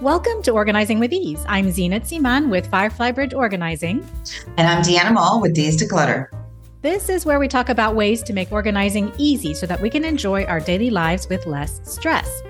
Welcome 0.00 0.42
to 0.44 0.52
Organizing 0.52 0.98
with 0.98 1.12
Ease. 1.12 1.44
I'm 1.46 1.66
Zeenat 1.66 2.08
Siman 2.08 2.48
with 2.48 2.66
Firefly 2.68 3.10
Bridge 3.10 3.34
Organizing. 3.34 4.02
And 4.56 4.66
I'm 4.66 4.80
Diana 4.80 5.12
Mall 5.12 5.42
with 5.42 5.52
Days 5.52 5.76
to 5.76 5.86
Clutter. 5.86 6.32
This 6.80 7.10
is 7.10 7.26
where 7.26 7.38
we 7.38 7.48
talk 7.48 7.68
about 7.68 7.94
ways 7.94 8.22
to 8.22 8.32
make 8.32 8.50
organizing 8.50 9.12
easy 9.18 9.52
so 9.52 9.66
that 9.66 9.78
we 9.78 9.90
can 9.90 10.06
enjoy 10.06 10.44
our 10.44 10.58
daily 10.58 10.88
lives 10.88 11.28
with 11.28 11.44
less 11.44 11.82
stress. 11.84 12.40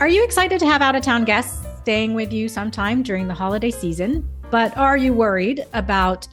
Are 0.00 0.08
you 0.08 0.24
excited 0.24 0.58
to 0.60 0.66
have 0.66 0.80
out 0.80 0.96
of 0.96 1.02
town 1.02 1.26
guests 1.26 1.62
staying 1.82 2.14
with 2.14 2.32
you 2.32 2.48
sometime 2.48 3.02
during 3.02 3.28
the 3.28 3.34
holiday 3.34 3.70
season? 3.70 4.26
But 4.50 4.74
are 4.78 4.96
you 4.96 5.12
worried 5.12 5.66
about 5.74 6.26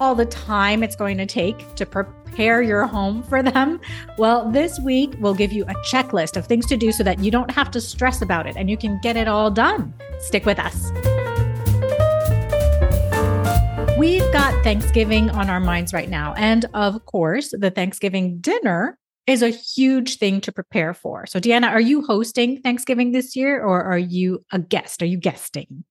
all 0.00 0.14
the 0.14 0.26
time 0.26 0.82
it's 0.82 0.96
going 0.96 1.18
to 1.18 1.26
take 1.26 1.74
to 1.76 1.86
prepare 1.86 2.62
your 2.62 2.86
home 2.86 3.22
for 3.22 3.42
them? 3.42 3.80
Well, 4.18 4.50
this 4.50 4.78
week 4.80 5.14
we'll 5.20 5.34
give 5.34 5.52
you 5.52 5.64
a 5.64 5.74
checklist 5.86 6.36
of 6.36 6.46
things 6.46 6.66
to 6.66 6.76
do 6.76 6.92
so 6.92 7.02
that 7.04 7.20
you 7.20 7.30
don't 7.30 7.50
have 7.50 7.70
to 7.72 7.80
stress 7.80 8.22
about 8.22 8.46
it 8.46 8.56
and 8.56 8.68
you 8.68 8.76
can 8.76 8.98
get 9.02 9.16
it 9.16 9.28
all 9.28 9.50
done. 9.50 9.94
Stick 10.18 10.44
with 10.44 10.58
us. 10.58 10.90
We've 13.98 14.30
got 14.32 14.62
Thanksgiving 14.64 15.30
on 15.30 15.48
our 15.48 15.60
minds 15.60 15.92
right 15.92 16.08
now. 16.08 16.34
And 16.34 16.66
of 16.74 17.04
course, 17.06 17.54
the 17.56 17.70
Thanksgiving 17.70 18.38
dinner 18.38 18.98
is 19.26 19.42
a 19.42 19.48
huge 19.48 20.18
thing 20.18 20.40
to 20.42 20.52
prepare 20.52 20.92
for. 20.92 21.26
So, 21.26 21.40
Diana, 21.40 21.68
are 21.68 21.80
you 21.80 22.02
hosting 22.02 22.60
Thanksgiving 22.60 23.12
this 23.12 23.34
year 23.34 23.62
or 23.62 23.82
are 23.82 23.98
you 23.98 24.44
a 24.52 24.58
guest? 24.58 25.02
Are 25.02 25.06
you 25.06 25.16
guesting? 25.16 25.84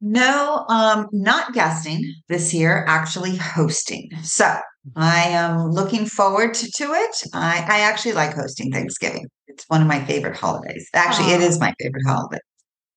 No, 0.00 0.64
um, 0.68 1.08
not 1.12 1.52
guesting 1.52 2.02
this 2.28 2.54
year, 2.54 2.84
actually 2.86 3.36
hosting. 3.36 4.10
So 4.22 4.58
I 4.96 5.28
am 5.28 5.70
looking 5.70 6.06
forward 6.06 6.54
to, 6.54 6.70
to 6.70 6.92
it. 6.92 7.16
I, 7.34 7.64
I 7.68 7.80
actually 7.80 8.12
like 8.12 8.34
hosting 8.34 8.70
Thanksgiving. 8.70 9.26
It's 9.48 9.64
one 9.68 9.82
of 9.82 9.88
my 9.88 10.04
favorite 10.04 10.36
holidays. 10.36 10.88
Actually, 10.94 11.32
it 11.32 11.40
is 11.40 11.58
my 11.58 11.74
favorite 11.80 12.04
holiday. 12.06 12.38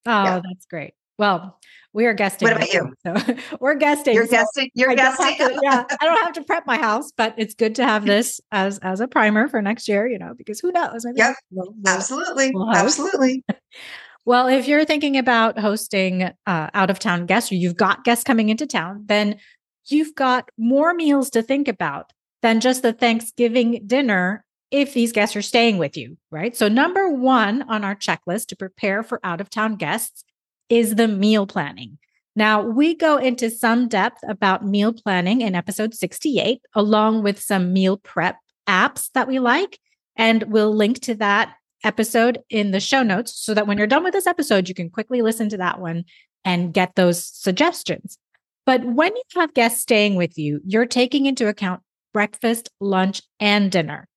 Oh, 0.05 0.23
yeah. 0.23 0.41
that's 0.43 0.65
great. 0.65 0.93
Well, 1.17 1.59
we 1.93 2.05
are 2.05 2.13
guesting. 2.13 2.47
What 2.47 2.57
about 2.57 2.73
you? 2.73 2.93
So 3.05 3.35
we're 3.59 3.75
guesting. 3.75 4.15
You're 4.15 4.25
so 4.25 4.31
guesting. 4.31 4.69
You're 4.73 4.91
I 4.91 4.95
guesting. 4.95 5.35
To, 5.37 5.59
yeah, 5.61 5.83
I 5.99 6.05
don't 6.05 6.23
have 6.23 6.33
to 6.33 6.43
prep 6.43 6.65
my 6.65 6.77
house, 6.77 7.11
but 7.15 7.35
it's 7.37 7.53
good 7.53 7.75
to 7.75 7.83
have 7.83 8.05
this 8.05 8.39
as 8.51 8.79
as 8.79 9.01
a 9.01 9.07
primer 9.07 9.47
for 9.47 9.61
next 9.61 9.87
year. 9.87 10.07
You 10.07 10.17
know, 10.17 10.33
because 10.37 10.59
who 10.59 10.71
knows? 10.71 11.05
Maybe 11.05 11.17
yep. 11.17 11.35
We'll, 11.51 11.73
we'll, 11.75 11.93
absolutely. 11.93 12.51
We'll 12.53 12.71
absolutely. 12.71 13.43
Well, 14.23 14.47
if 14.47 14.67
you're 14.67 14.85
thinking 14.85 15.17
about 15.17 15.57
hosting 15.57 16.23
uh, 16.23 16.69
out 16.73 16.89
of 16.89 16.99
town 16.99 17.25
guests 17.25 17.51
or 17.51 17.55
you've 17.55 17.75
got 17.75 18.03
guests 18.03 18.23
coming 18.23 18.49
into 18.49 18.67
town, 18.67 19.05
then 19.07 19.37
you've 19.85 20.13
got 20.13 20.49
more 20.57 20.93
meals 20.93 21.31
to 21.31 21.41
think 21.41 21.67
about 21.67 22.11
than 22.41 22.59
just 22.59 22.83
the 22.83 22.93
Thanksgiving 22.93 23.81
dinner 23.85 24.45
if 24.69 24.93
these 24.93 25.11
guests 25.11 25.35
are 25.35 25.41
staying 25.41 25.77
with 25.77 25.97
you, 25.97 26.17
right? 26.29 26.55
So, 26.55 26.67
number 26.67 27.09
one 27.09 27.63
on 27.63 27.83
our 27.83 27.95
checklist 27.95 28.47
to 28.47 28.55
prepare 28.55 29.03
for 29.03 29.19
out 29.23 29.41
of 29.41 29.49
town 29.49 29.75
guests 29.75 30.23
is 30.69 30.95
the 30.95 31.07
meal 31.07 31.45
planning. 31.45 31.97
Now, 32.35 32.61
we 32.61 32.95
go 32.95 33.17
into 33.17 33.49
some 33.49 33.89
depth 33.89 34.19
about 34.27 34.65
meal 34.65 34.93
planning 34.93 35.41
in 35.41 35.55
episode 35.55 35.93
68, 35.93 36.61
along 36.73 37.23
with 37.23 37.41
some 37.41 37.73
meal 37.73 37.97
prep 37.97 38.37
apps 38.67 39.09
that 39.13 39.27
we 39.27 39.39
like. 39.39 39.79
And 40.15 40.43
we'll 40.43 40.73
link 40.73 41.01
to 41.01 41.15
that 41.15 41.55
episode 41.83 42.39
in 42.49 42.71
the 42.71 42.79
show 42.79 43.03
notes 43.03 43.33
so 43.35 43.53
that 43.53 43.67
when 43.67 43.77
you're 43.77 43.87
done 43.87 44.03
with 44.03 44.13
this 44.13 44.27
episode, 44.27 44.69
you 44.69 44.75
can 44.75 44.89
quickly 44.89 45.21
listen 45.21 45.49
to 45.49 45.57
that 45.57 45.79
one 45.79 46.03
and 46.45 46.73
get 46.73 46.95
those 46.95 47.23
suggestions. 47.25 48.17
But 48.65 48.85
when 48.85 49.15
you 49.15 49.21
have 49.35 49.53
guests 49.53 49.81
staying 49.81 50.15
with 50.15 50.37
you, 50.37 50.61
you're 50.65 50.85
taking 50.85 51.25
into 51.25 51.47
account 51.47 51.81
breakfast, 52.13 52.69
lunch, 52.79 53.21
and 53.39 53.71
dinner. 53.71 54.07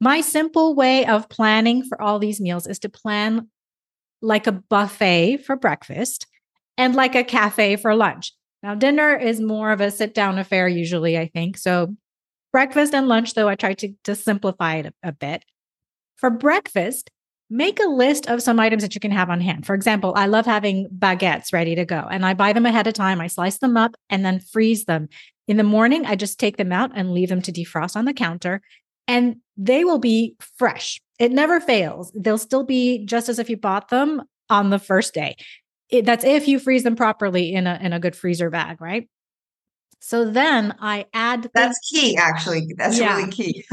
My 0.00 0.20
simple 0.20 0.74
way 0.74 1.06
of 1.06 1.28
planning 1.28 1.84
for 1.84 2.00
all 2.00 2.18
these 2.18 2.40
meals 2.40 2.66
is 2.66 2.78
to 2.80 2.88
plan 2.88 3.48
like 4.20 4.46
a 4.46 4.52
buffet 4.52 5.38
for 5.38 5.56
breakfast 5.56 6.26
and 6.76 6.94
like 6.94 7.14
a 7.14 7.24
cafe 7.24 7.76
for 7.76 7.94
lunch. 7.94 8.32
Now, 8.62 8.74
dinner 8.74 9.14
is 9.14 9.40
more 9.40 9.70
of 9.70 9.80
a 9.80 9.90
sit 9.90 10.14
down 10.14 10.38
affair, 10.38 10.66
usually, 10.66 11.16
I 11.16 11.28
think. 11.28 11.56
So, 11.56 11.94
breakfast 12.52 12.94
and 12.94 13.08
lunch, 13.08 13.34
though, 13.34 13.48
I 13.48 13.54
try 13.54 13.74
to, 13.74 13.92
to 14.04 14.14
simplify 14.14 14.76
it 14.76 14.86
a, 14.86 15.08
a 15.08 15.12
bit. 15.12 15.44
For 16.16 16.30
breakfast, 16.30 17.10
make 17.48 17.78
a 17.80 17.88
list 17.88 18.28
of 18.28 18.42
some 18.42 18.58
items 18.58 18.82
that 18.82 18.94
you 18.94 19.00
can 19.00 19.10
have 19.10 19.30
on 19.30 19.40
hand. 19.40 19.66
For 19.66 19.74
example, 19.74 20.12
I 20.16 20.26
love 20.26 20.46
having 20.46 20.88
baguettes 20.88 21.52
ready 21.52 21.74
to 21.74 21.84
go 21.84 22.06
and 22.10 22.26
I 22.26 22.34
buy 22.34 22.52
them 22.52 22.66
ahead 22.66 22.86
of 22.86 22.94
time. 22.94 23.20
I 23.20 23.28
slice 23.28 23.58
them 23.58 23.76
up 23.76 23.94
and 24.10 24.24
then 24.24 24.40
freeze 24.40 24.84
them. 24.84 25.08
In 25.46 25.56
the 25.56 25.62
morning, 25.62 26.06
I 26.06 26.16
just 26.16 26.40
take 26.40 26.56
them 26.56 26.72
out 26.72 26.90
and 26.94 27.12
leave 27.12 27.28
them 27.28 27.42
to 27.42 27.52
defrost 27.52 27.94
on 27.94 28.04
the 28.04 28.14
counter 28.14 28.62
and 29.06 29.36
they 29.56 29.84
will 29.84 29.98
be 29.98 30.34
fresh. 30.58 31.00
It 31.18 31.32
never 31.32 31.60
fails. 31.60 32.12
They'll 32.14 32.38
still 32.38 32.64
be 32.64 33.04
just 33.04 33.28
as 33.28 33.38
if 33.38 33.48
you 33.48 33.56
bought 33.56 33.88
them 33.88 34.22
on 34.50 34.70
the 34.70 34.78
first 34.78 35.14
day. 35.14 35.36
It, 35.88 36.04
that's 36.04 36.24
if 36.24 36.48
you 36.48 36.58
freeze 36.58 36.82
them 36.82 36.96
properly 36.96 37.54
in 37.54 37.66
a 37.66 37.78
in 37.80 37.92
a 37.92 38.00
good 38.00 38.16
freezer 38.16 38.50
bag, 38.50 38.80
right? 38.80 39.08
So 40.00 40.28
then 40.30 40.74
I 40.80 41.06
add. 41.14 41.50
That's 41.54 41.78
key, 41.90 42.16
actually. 42.16 42.74
That's 42.76 42.98
yeah. 42.98 43.16
really 43.16 43.30
key. 43.30 43.64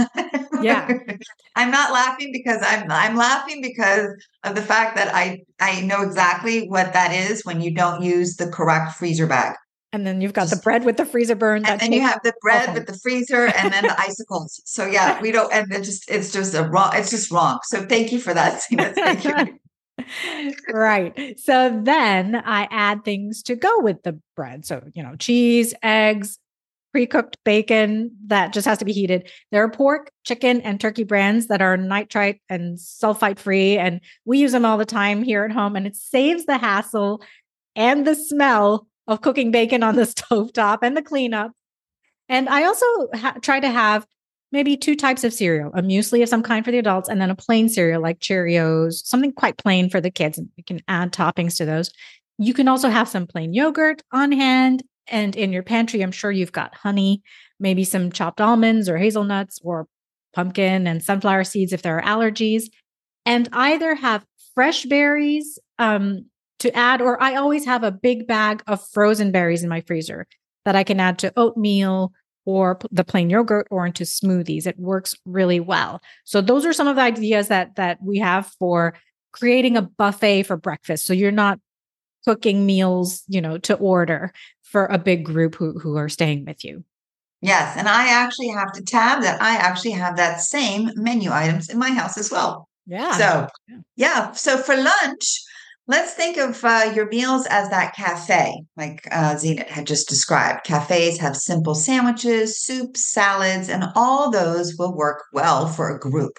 yeah, 0.61 0.87
I'm 1.56 1.72
not 1.72 1.91
laughing 1.91 2.31
because 2.31 2.59
I'm 2.62 2.90
I'm 2.91 3.16
laughing 3.16 3.62
because 3.62 4.08
of 4.44 4.56
the 4.56 4.62
fact 4.62 4.96
that 4.96 5.14
I 5.14 5.41
I 5.59 5.81
know 5.81 6.02
exactly 6.02 6.68
what 6.68 6.94
that 6.94 7.14
is 7.14 7.46
when 7.46 7.62
you 7.62 7.74
don't 7.74 8.02
use 8.02 8.36
the 8.36 8.47
correct 8.47 8.94
freezer 8.94 9.28
bag. 9.28 9.56
And 9.91 10.08
then 10.08 10.22
you've 10.22 10.34
got 10.34 10.50
the 10.50 10.56
bread 10.56 10.86
with 10.86 10.97
the 10.97 11.06
freezer 11.06 11.36
burn. 11.36 11.68
And 11.68 11.80
then 11.80 11.94
you 11.94 12.02
have 12.02 12.19
the 12.24 12.34
bread 12.41 12.69
okay. 12.69 12.74
with 12.74 12.88
the 12.88 12.97
freezer 12.97 13.46
and 13.46 13.72
then 13.72 13.84
the 13.84 14.00
icicles. 14.00 14.59
So 14.66 14.88
yeah, 14.88 15.22
we 15.22 15.31
don't 15.31 15.53
and 15.53 15.72
it 15.72 15.84
just 15.84 16.09
it's 16.09 16.31
just 16.31 16.56
a 16.56 16.64
wrong 16.64 16.91
it's 16.96 17.12
just 17.12 17.31
wrong. 17.31 17.59
So 17.66 17.85
thank 17.85 18.12
you 18.12 18.20
for 18.20 18.34
that. 18.34 18.64
Thank 18.64 19.24
you 19.24 19.59
right. 20.74 21.40
So 21.40 21.80
then 21.84 22.35
I 22.35 22.68
add 22.72 23.06
things 23.06 23.44
to 23.44 23.56
go 23.56 23.80
with 23.80 24.03
the 24.03 24.20
bread. 24.35 24.66
So, 24.66 24.84
you 24.94 25.03
know, 25.03 25.16
cheese, 25.16 25.74
eggs, 25.84 26.40
pre 26.93 27.07
cooked 27.07 27.37
bacon 27.43 28.15
that 28.27 28.53
just 28.53 28.67
has 28.67 28.77
to 28.77 28.85
be 28.85 28.93
heated. 28.93 29.29
There 29.51 29.63
are 29.63 29.69
pork, 29.69 30.11
chicken, 30.23 30.61
and 30.61 30.79
turkey 30.79 31.03
brands 31.03 31.47
that 31.47 31.61
are 31.61 31.75
nitrite 31.75 32.39
and 32.49 32.77
sulfite 32.77 33.39
free. 33.39 33.77
And 33.77 33.99
we 34.25 34.37
use 34.37 34.51
them 34.51 34.63
all 34.63 34.77
the 34.77 34.85
time 34.85 35.23
here 35.23 35.43
at 35.43 35.51
home. 35.51 35.75
And 35.75 35.87
it 35.87 35.95
saves 35.95 36.45
the 36.45 36.57
hassle 36.57 37.21
and 37.75 38.05
the 38.05 38.15
smell 38.15 38.87
of 39.07 39.21
cooking 39.21 39.51
bacon 39.51 39.81
on 39.81 39.95
the 39.95 40.05
stove 40.05 40.53
top 40.53 40.83
and 40.83 40.95
the 40.95 41.01
cleanup. 41.01 41.51
And 42.29 42.47
I 42.47 42.63
also 42.63 42.85
ha- 43.15 43.37
try 43.41 43.59
to 43.59 43.69
have 43.69 44.05
maybe 44.51 44.77
two 44.77 44.95
types 44.95 45.23
of 45.23 45.33
cereal 45.33 45.71
a 45.73 45.81
muesli 45.81 46.21
of 46.21 46.29
some 46.29 46.43
kind 46.43 46.63
for 46.63 46.71
the 46.71 46.77
adults, 46.77 47.09
and 47.09 47.19
then 47.19 47.31
a 47.31 47.35
plain 47.35 47.67
cereal 47.67 48.01
like 48.01 48.19
Cheerios, 48.19 49.03
something 49.03 49.33
quite 49.33 49.57
plain 49.57 49.89
for 49.89 49.99
the 49.99 50.11
kids. 50.11 50.37
And 50.37 50.49
we 50.55 50.63
can 50.63 50.79
add 50.87 51.11
toppings 51.11 51.57
to 51.57 51.65
those. 51.65 51.91
You 52.37 52.53
can 52.53 52.67
also 52.67 52.89
have 52.89 53.09
some 53.09 53.25
plain 53.25 53.53
yogurt 53.53 54.03
on 54.11 54.31
hand. 54.31 54.83
And 55.08 55.36
in 55.36 55.52
your 55.52 55.64
pantry, 55.64 56.02
I'm 56.02 56.12
sure 56.12 56.31
you've 56.31 56.52
got 56.52 56.75
honey, 56.75 57.22
maybe 57.59 57.84
some 57.84 58.12
chopped 58.12 58.41
almonds 58.41 58.88
or 58.90 58.97
hazelnuts 58.97 59.59
or 59.64 59.88
pumpkin 60.34 60.88
and 60.88 61.03
sunflower 61.03 61.44
seeds 61.44 61.74
if 61.74 61.81
there 61.81 62.00
are 62.00 62.02
allergies. 62.02 62.64
And 63.25 63.47
either 63.53 63.96
have 63.96 64.25
fresh 64.56 64.86
berries 64.86 65.59
um, 65.80 66.25
to 66.59 66.75
add, 66.75 67.02
or 67.02 67.22
I 67.22 67.36
always 67.36 67.66
have 67.66 67.84
a 67.84 67.91
big 67.91 68.28
bag 68.28 68.64
of 68.68 68.86
frozen 68.90 69.31
berries 69.31 69.64
in 69.64 69.69
my 69.69 69.81
freezer 69.81 70.28
that 70.66 70.75
I 70.75 70.84
can 70.84 71.00
add 71.00 71.20
to 71.20 71.34
oatmeal 71.38 72.12
or 72.46 72.80
the 72.91 73.03
plain 73.03 73.30
yogurt 73.30 73.68
or 73.72 73.85
into 73.85 74.03
smoothies. 74.03 74.68
It 74.68 74.78
works 74.78 75.16
really 75.25 75.59
well. 75.59 76.02
So 76.25 76.41
those 76.41 76.66
are 76.66 76.74
some 76.74 76.88
of 76.88 76.96
the 76.96 77.02
ideas 77.02 77.47
that 77.47 77.75
that 77.75 78.00
we 78.02 78.20
have 78.20 78.47
for 78.59 78.96
creating 79.31 79.78
a 79.78 79.81
buffet 79.81 80.44
for 80.44 80.58
breakfast. 80.58 81.06
So 81.06 81.14
you're 81.14 81.31
not 81.31 81.59
cooking 82.25 82.66
meals, 82.66 83.23
you 83.28 83.41
know, 83.41 83.57
to 83.59 83.75
order 83.75 84.31
for 84.61 84.85
a 84.85 84.97
big 84.97 85.25
group 85.25 85.56
who 85.56 85.79
who 85.79 85.97
are 85.97 86.09
staying 86.09 86.45
with 86.45 86.63
you. 86.63 86.84
Yes, 87.41 87.75
and 87.78 87.89
I 87.89 88.07
actually 88.07 88.50
have 88.50 88.72
to 88.73 88.81
tab 88.81 89.22
that 89.23 89.41
I 89.41 89.56
actually 89.56 89.91
have 89.91 90.16
that 90.17 90.39
same 90.39 90.89
menu 90.95 91.31
items 91.31 91.69
in 91.69 91.78
my 91.78 91.91
house 91.91 92.17
as 92.17 92.31
well. 92.31 92.69
Yeah. 92.85 93.17
So, 93.17 93.47
yeah, 93.95 94.31
so 94.31 94.57
for 94.57 94.75
lunch, 94.75 95.41
Let's 95.85 96.14
think 96.14 96.37
of 96.37 96.64
uh, 96.64 96.93
your 96.96 97.09
meals 97.09 97.46
as 97.49 97.70
that 97.70 97.93
cafe, 97.93 98.64
like 98.78 99.05
uh, 99.11 99.35
Zeenat 99.35 99.67
had 99.67 99.85
just 99.85 100.08
described. 100.08 100.64
Cafes 100.64 101.20
have 101.20 101.35
simple 101.35 101.75
sandwiches, 101.75 102.58
soups, 102.58 103.05
salads, 103.05 103.67
and 103.67 103.84
all 103.93 104.31
those 104.31 104.78
will 104.78 104.96
work 104.96 105.25
well 105.34 105.67
for 105.67 105.93
a 105.93 105.99
group. 105.99 106.37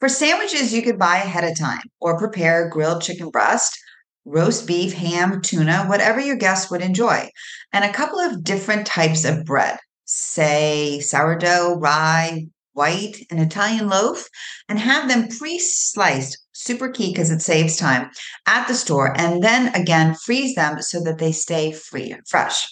For 0.00 0.08
sandwiches, 0.08 0.74
you 0.74 0.82
could 0.82 0.98
buy 0.98 1.18
ahead 1.18 1.44
of 1.44 1.56
time 1.56 1.84
or 2.00 2.18
prepare 2.18 2.68
grilled 2.68 3.02
chicken 3.02 3.30
breast, 3.30 3.78
roast 4.26 4.66
beef, 4.66 4.92
ham, 4.92 5.40
tuna, 5.40 5.84
whatever 5.86 6.20
your 6.20 6.36
guests 6.36 6.70
would 6.70 6.82
enjoy, 6.82 7.30
and 7.72 7.84
a 7.84 7.92
couple 7.92 8.18
of 8.18 8.44
different 8.44 8.86
types 8.86 9.24
of 9.24 9.44
bread, 9.44 9.78
say 10.04 11.00
sourdough, 11.00 11.76
rye, 11.78 12.46
white, 12.72 13.16
and 13.30 13.40
Italian 13.40 13.88
loaf, 13.88 14.28
and 14.68 14.78
have 14.78 15.08
them 15.08 15.28
pre 15.28 15.58
sliced 15.58 16.38
super 16.52 16.90
key 16.90 17.12
because 17.12 17.30
it 17.30 17.40
saves 17.40 17.76
time 17.76 18.10
at 18.46 18.66
the 18.66 18.74
store 18.74 19.14
and 19.16 19.42
then 19.42 19.74
again 19.74 20.14
freeze 20.14 20.54
them 20.54 20.80
so 20.82 21.02
that 21.02 21.18
they 21.18 21.32
stay 21.32 21.72
free 21.72 22.14
fresh. 22.28 22.66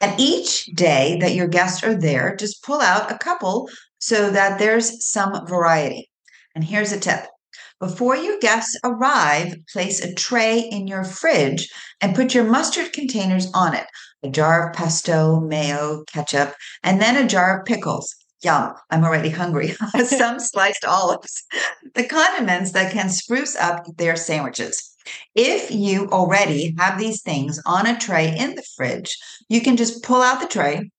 And 0.00 0.18
each 0.18 0.66
day 0.66 1.18
that 1.20 1.34
your 1.34 1.48
guests 1.48 1.82
are 1.82 1.94
there 1.94 2.36
just 2.36 2.62
pull 2.62 2.80
out 2.80 3.10
a 3.10 3.18
couple 3.18 3.68
so 3.98 4.30
that 4.30 4.58
there's 4.58 5.04
some 5.06 5.46
variety. 5.46 6.10
And 6.54 6.64
here's 6.64 6.92
a 6.92 7.00
tip 7.00 7.26
Before 7.80 8.14
your 8.14 8.38
guests 8.40 8.76
arrive, 8.84 9.56
place 9.72 10.04
a 10.04 10.12
tray 10.12 10.60
in 10.60 10.86
your 10.86 11.02
fridge 11.02 11.66
and 12.02 12.14
put 12.14 12.34
your 12.34 12.44
mustard 12.44 12.92
containers 12.92 13.50
on 13.54 13.74
it 13.74 13.86
a 14.22 14.28
jar 14.28 14.68
of 14.68 14.76
pesto, 14.76 15.40
mayo, 15.40 16.04
ketchup, 16.12 16.54
and 16.82 17.00
then 17.00 17.16
a 17.16 17.26
jar 17.26 17.58
of 17.58 17.64
pickles. 17.64 18.14
Yum, 18.42 18.74
I'm 18.90 19.02
already 19.02 19.30
hungry. 19.30 19.74
Some 20.04 20.38
sliced 20.40 20.84
olives. 20.84 21.42
The 21.94 22.06
condiments 22.06 22.72
that 22.72 22.92
can 22.92 23.08
spruce 23.08 23.56
up 23.56 23.86
their 23.96 24.14
sandwiches. 24.14 24.94
If 25.34 25.70
you 25.70 26.06
already 26.08 26.74
have 26.78 26.98
these 26.98 27.22
things 27.22 27.58
on 27.64 27.86
a 27.86 27.98
tray 27.98 28.36
in 28.36 28.56
the 28.56 28.64
fridge, 28.76 29.16
you 29.48 29.62
can 29.62 29.78
just 29.78 30.02
pull 30.02 30.20
out 30.20 30.42
the 30.42 30.48
tray, 30.48 30.90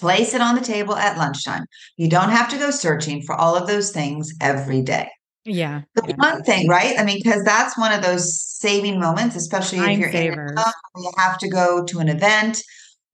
place 0.00 0.32
it 0.32 0.40
on 0.40 0.54
the 0.54 0.62
table 0.62 0.96
at 0.96 1.18
lunchtime. 1.18 1.66
You 1.98 2.08
don't 2.08 2.30
have 2.30 2.48
to 2.50 2.58
go 2.58 2.70
searching 2.70 3.20
for 3.22 3.34
all 3.34 3.54
of 3.54 3.66
those 3.66 3.90
things 3.90 4.32
every 4.40 4.80
day. 4.80 5.10
Yeah. 5.46 5.82
The 5.94 6.02
yeah. 6.08 6.14
one 6.18 6.42
thing, 6.42 6.68
right? 6.68 6.98
I 6.98 7.04
mean, 7.04 7.20
because 7.22 7.44
that's 7.44 7.78
one 7.78 7.92
of 7.92 8.02
those 8.02 8.42
saving 8.42 8.98
moments, 9.00 9.36
especially 9.36 9.78
if 9.78 9.98
you're 9.98 10.08
in 10.08 10.38
a- 10.58 10.72
you 10.96 11.12
have 11.16 11.38
to 11.38 11.48
go 11.48 11.84
to 11.84 11.98
an 12.00 12.08
event, 12.08 12.62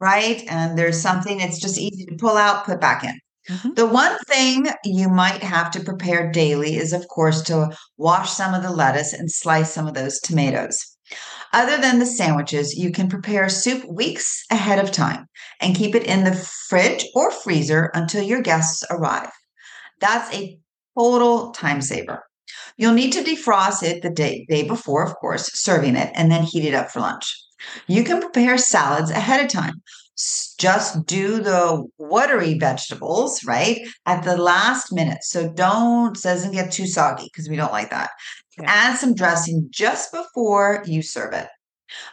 right? 0.01 0.43
And 0.49 0.79
there's 0.79 1.01
something 1.01 1.41
it's 1.41 1.61
just 1.61 1.79
easy 1.79 2.07
to 2.07 2.17
pull 2.17 2.37
out, 2.37 2.65
put 2.65 2.81
back 2.81 3.05
in. 3.05 3.19
Mhm. 3.51 3.75
The 3.75 3.87
one 3.87 4.17
thing 4.29 4.69
you 4.85 5.09
might 5.09 5.43
have 5.43 5.71
to 5.73 5.81
prepare 5.81 6.31
daily 6.31 6.77
is, 6.77 6.93
of 6.93 7.07
course, 7.09 7.43
to 7.43 7.71
wash 7.99 8.33
some 8.33 8.55
of 8.55 8.63
the 8.63 8.71
lettuce 8.71 9.13
and 9.13 9.31
slice 9.31 9.73
some 9.73 9.87
of 9.87 9.95
those 9.95 10.21
tomatoes. 10.21 10.79
Other 11.53 11.77
than 11.77 11.99
the 11.99 12.07
sandwiches, 12.07 12.75
you 12.75 12.91
can 12.93 13.09
prepare 13.09 13.49
soup 13.49 13.85
weeks 13.85 14.45
ahead 14.51 14.79
of 14.79 14.91
time 14.91 15.27
and 15.61 15.77
keep 15.77 15.95
it 15.95 16.05
in 16.05 16.25
the 16.25 16.35
fridge 16.35 17.05
or 17.15 17.31
freezer 17.31 17.91
until 17.95 18.23
your 18.23 18.41
guests 18.41 18.83
arrive. 18.91 19.31
That's 20.01 20.33
a 20.35 20.59
total 20.97 21.51
time 21.53 21.81
saver. 21.81 22.25
You'll 22.77 22.95
need 22.95 23.13
to 23.13 23.23
defrost 23.23 23.83
it 23.83 24.03
the 24.03 24.11
day, 24.11 24.47
day 24.49 24.67
before, 24.67 25.05
of 25.05 25.15
course, 25.17 25.51
serving 25.53 25.97
it, 25.97 26.11
and 26.15 26.31
then 26.31 26.43
heat 26.43 26.65
it 26.65 26.75
up 26.75 26.91
for 26.91 27.01
lunch. 27.01 27.25
You 27.87 28.05
can 28.05 28.21
prepare 28.21 28.59
salads 28.59 29.11
ahead 29.11 29.45
of 29.45 29.51
time. 29.51 29.83
Just 30.59 31.07
do 31.07 31.41
the 31.41 31.85
watery 31.99 32.59
vegetables, 32.59 33.43
right, 33.45 33.81
at 34.07 34.25
the 34.25 34.37
last 34.37 34.93
minute. 34.93 35.23
So 35.23 35.53
don't 35.53 36.21
doesn't 36.21 36.53
get 36.53 36.73
too 36.73 36.87
soggy 36.87 37.25
because 37.25 37.49
we 37.49 37.57
don't 37.57 37.73
like 37.73 37.91
that. 37.91 38.11
Yeah. 38.59 38.65
Add 38.69 38.99
some 38.99 39.15
dressing 39.15 39.69
just 39.71 40.13
before 40.13 40.85
you 40.87 41.03
serve 41.03 41.33
it. 41.33 41.49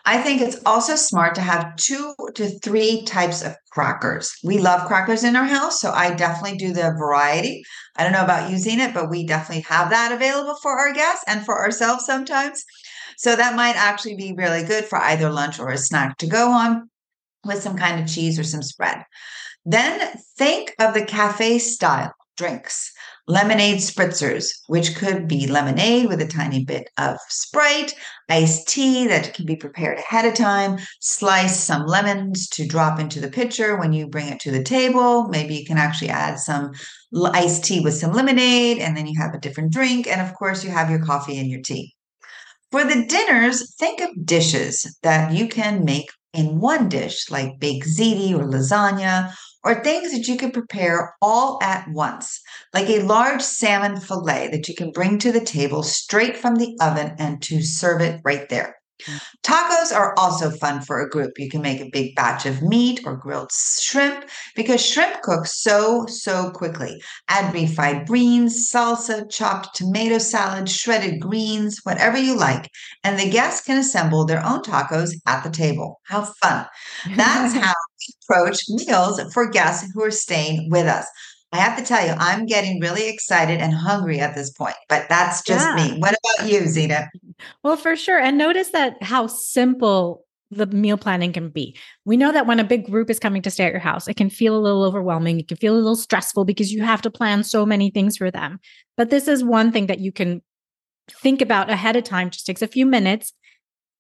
I 0.06 0.22
think 0.22 0.42
it's 0.42 0.60
also 0.66 0.96
smart 0.96 1.36
to 1.36 1.42
have 1.42 1.76
two 1.76 2.14
to 2.36 2.50
three 2.60 3.04
types 3.04 3.44
of 3.44 3.56
crackers. 3.72 4.34
We 4.44 4.58
love 4.58 4.88
crackers 4.88 5.24
in 5.24 5.36
our 5.36 5.46
house, 5.46 5.80
so 5.82 5.92
I 5.92 6.14
definitely 6.14 6.58
do 6.58 6.74
the 6.74 6.94
variety. 6.98 7.64
I 7.96 8.04
don't 8.04 8.14
know 8.14 8.24
about 8.24 8.50
using 8.50 8.80
it, 8.80 8.94
but 8.94 9.10
we 9.10 9.26
definitely 9.26 9.64
have 9.64 9.90
that 9.90 10.12
available 10.12 10.56
for 10.62 10.78
our 10.80 10.94
guests 10.94 11.24
and 11.28 11.46
for 11.46 11.60
ourselves 11.60 12.06
sometimes. 12.06 12.64
So 13.18 13.36
that 13.36 13.56
might 13.56 13.76
actually 13.76 14.16
be 14.16 14.34
really 14.34 14.64
good 14.64 14.86
for 14.86 14.98
either 14.98 15.30
lunch 15.30 15.60
or 15.60 15.70
a 15.70 15.78
snack 15.78 16.18
to 16.20 16.28
go 16.28 16.52
on 16.52 16.90
with 17.46 17.62
some 17.62 17.78
kind 17.78 18.02
of 18.02 18.10
cheese 18.10 18.40
or 18.40 18.44
some 18.44 18.64
spread. 18.64 19.04
Then 19.66 20.18
think 20.38 20.74
of 20.80 20.94
the 20.94 21.06
cafe 21.06 21.60
style 21.60 22.14
drinks, 22.40 22.92
lemonade 23.28 23.78
spritzers, 23.78 24.48
which 24.68 24.96
could 24.96 25.28
be 25.28 25.46
lemonade 25.46 26.08
with 26.08 26.22
a 26.22 26.28
tiny 26.28 26.64
bit 26.64 26.90
of 26.98 27.18
Sprite, 27.28 27.94
iced 28.30 28.68
tea 28.68 29.06
that 29.08 29.34
can 29.36 29.46
be 29.46 29.56
prepared 29.56 30.00
ahead 30.00 30.26
of 30.26 30.34
time, 30.34 30.80
slice 31.02 31.60
some 31.60 31.86
lemons 31.86 32.48
to 32.48 32.66
drop 32.66 33.00
into 33.00 33.20
the 33.20 33.30
pitcher 33.30 33.76
when 33.76 33.94
you 33.94 34.08
bring 34.08 34.30
it 34.30 34.40
to 34.40 34.52
the 34.52 34.64
table. 34.64 35.28
Maybe 35.28 35.56
you 35.56 35.66
can 35.66 35.78
actually 35.78 36.10
add 36.10 36.40
some 36.40 36.72
iced 37.34 37.66
tea 37.66 37.82
with 37.82 37.94
some 37.94 38.14
lemonade, 38.14 38.80
and 38.80 38.96
then 38.96 39.06
you 39.06 39.22
have 39.22 39.36
a 39.36 39.40
different 39.40 39.74
drink. 39.74 40.08
And 40.08 40.22
of 40.22 40.34
course, 40.34 40.64
you 40.64 40.72
have 40.72 40.90
your 40.90 41.06
coffee 41.06 41.38
and 41.38 41.50
your 41.50 41.62
tea. 41.62 41.94
For 42.72 42.84
the 42.84 43.06
dinners, 43.06 43.76
think 43.76 44.00
of 44.00 44.26
dishes 44.26 44.98
that 45.04 45.34
you 45.34 45.48
can 45.48 45.84
make 45.84 46.10
in 46.34 46.60
one 46.60 46.88
dish, 46.88 47.30
like 47.30 47.60
baked 47.60 47.88
ziti 47.88 48.32
or 48.32 48.46
lasagna, 48.46 49.34
or 49.64 49.84
things 49.84 50.12
that 50.12 50.28
you 50.28 50.38
can 50.38 50.52
prepare 50.52 51.16
all 51.22 51.60
at 51.62 51.88
once, 51.90 52.42
like 52.74 52.90
a 52.90 53.04
large 53.04 53.42
salmon 53.42 54.00
fillet 54.00 54.50
that 54.52 54.68
you 54.68 54.76
can 54.76 54.92
bring 54.92 55.18
to 55.20 55.32
the 55.32 55.44
table 55.44 55.84
straight 55.84 56.38
from 56.38 56.56
the 56.56 56.76
oven 56.82 57.16
and 57.20 57.42
to 57.44 57.62
serve 57.62 58.02
it 58.02 58.22
right 58.24 58.48
there. 58.50 58.79
Tacos 59.44 59.96
are 59.96 60.14
also 60.18 60.50
fun 60.50 60.82
for 60.82 61.00
a 61.00 61.10
group. 61.10 61.38
You 61.38 61.50
can 61.50 61.62
make 61.62 61.80
a 61.80 61.90
big 61.92 62.16
batch 62.16 62.46
of 62.46 62.62
meat 62.62 63.02
or 63.06 63.16
grilled 63.16 63.52
shrimp 63.52 64.26
because 64.56 64.86
shrimp 64.86 65.22
cooks 65.22 65.62
so, 65.62 66.06
so 66.08 66.52
quickly. 66.52 67.02
Add 67.28 67.54
refried 67.54 68.08
beans, 68.12 68.70
salsa, 68.72 69.30
chopped 69.32 69.76
tomato 69.76 70.18
salad, 70.18 70.70
shredded 70.70 71.20
greens, 71.20 71.80
whatever 71.84 72.18
you 72.18 72.36
like, 72.36 72.70
and 73.04 73.20
the 73.20 73.30
guests 73.30 73.66
can 73.66 73.78
assemble 73.78 74.26
their 74.26 74.46
own 74.46 74.62
tacos 74.62 75.12
at 75.26 75.44
the 75.44 75.50
table. 75.50 76.00
How 76.04 76.26
fun! 76.42 76.66
That's 77.16 77.54
how 77.54 77.74
we 77.74 78.14
approach 78.24 78.60
meals 78.70 79.22
for 79.34 79.50
guests 79.50 79.90
who 79.94 80.04
are 80.04 80.12
staying 80.12 80.70
with 80.70 80.86
us. 80.86 81.08
I 81.52 81.58
have 81.58 81.78
to 81.78 81.84
tell 81.84 82.06
you, 82.06 82.14
I'm 82.18 82.46
getting 82.46 82.80
really 82.80 83.10
excited 83.10 83.60
and 83.60 83.74
hungry 83.74 84.20
at 84.20 84.36
this 84.36 84.52
point, 84.52 84.76
but 84.88 85.08
that's 85.10 85.42
just 85.42 85.66
Yeah. 85.66 85.76
me. 85.76 86.00
What 86.00 86.16
about 86.36 86.50
you, 86.50 86.68
Zena? 86.68 87.10
Well, 87.64 87.76
for 87.76 87.96
sure. 87.96 88.20
And 88.20 88.38
notice 88.38 88.70
that 88.70 89.02
how 89.02 89.28
simple 89.28 90.26
the 90.52 90.68
meal 90.68 90.98
planning 90.98 91.32
can 91.34 91.50
be. 91.50 91.76
We 92.06 92.18
know 92.18 92.32
that 92.32 92.48
when 92.48 92.60
a 92.60 92.64
big 92.64 92.86
group 92.86 93.10
is 93.10 93.20
coming 93.20 93.42
to 93.44 93.52
stay 93.52 93.66
at 93.66 93.72
your 93.72 93.80
house, 93.80 94.08
it 94.08 94.16
can 94.16 94.30
feel 94.30 94.56
a 94.56 94.62
little 94.62 94.84
overwhelming. 94.84 95.40
It 95.40 95.48
can 95.48 95.58
feel 95.58 95.74
a 95.74 95.78
little 95.78 95.96
stressful 95.96 96.46
because 96.46 96.72
you 96.72 96.84
have 96.84 97.02
to 97.04 97.12
plan 97.12 97.44
so 97.44 97.66
many 97.66 97.92
things 97.92 98.18
for 98.18 98.32
them. 98.32 98.60
But 98.98 99.10
this 99.10 99.28
is 99.28 99.44
one 99.44 99.72
thing 99.72 99.88
that 99.88 100.00
you 100.00 100.12
can 100.12 100.42
think 101.22 101.42
about 101.42 101.70
ahead 101.70 101.96
of 101.96 102.04
time, 102.04 102.30
just 102.30 102.46
takes 102.46 102.62
a 102.62 102.68
few 102.68 102.86
minutes. 102.86 103.34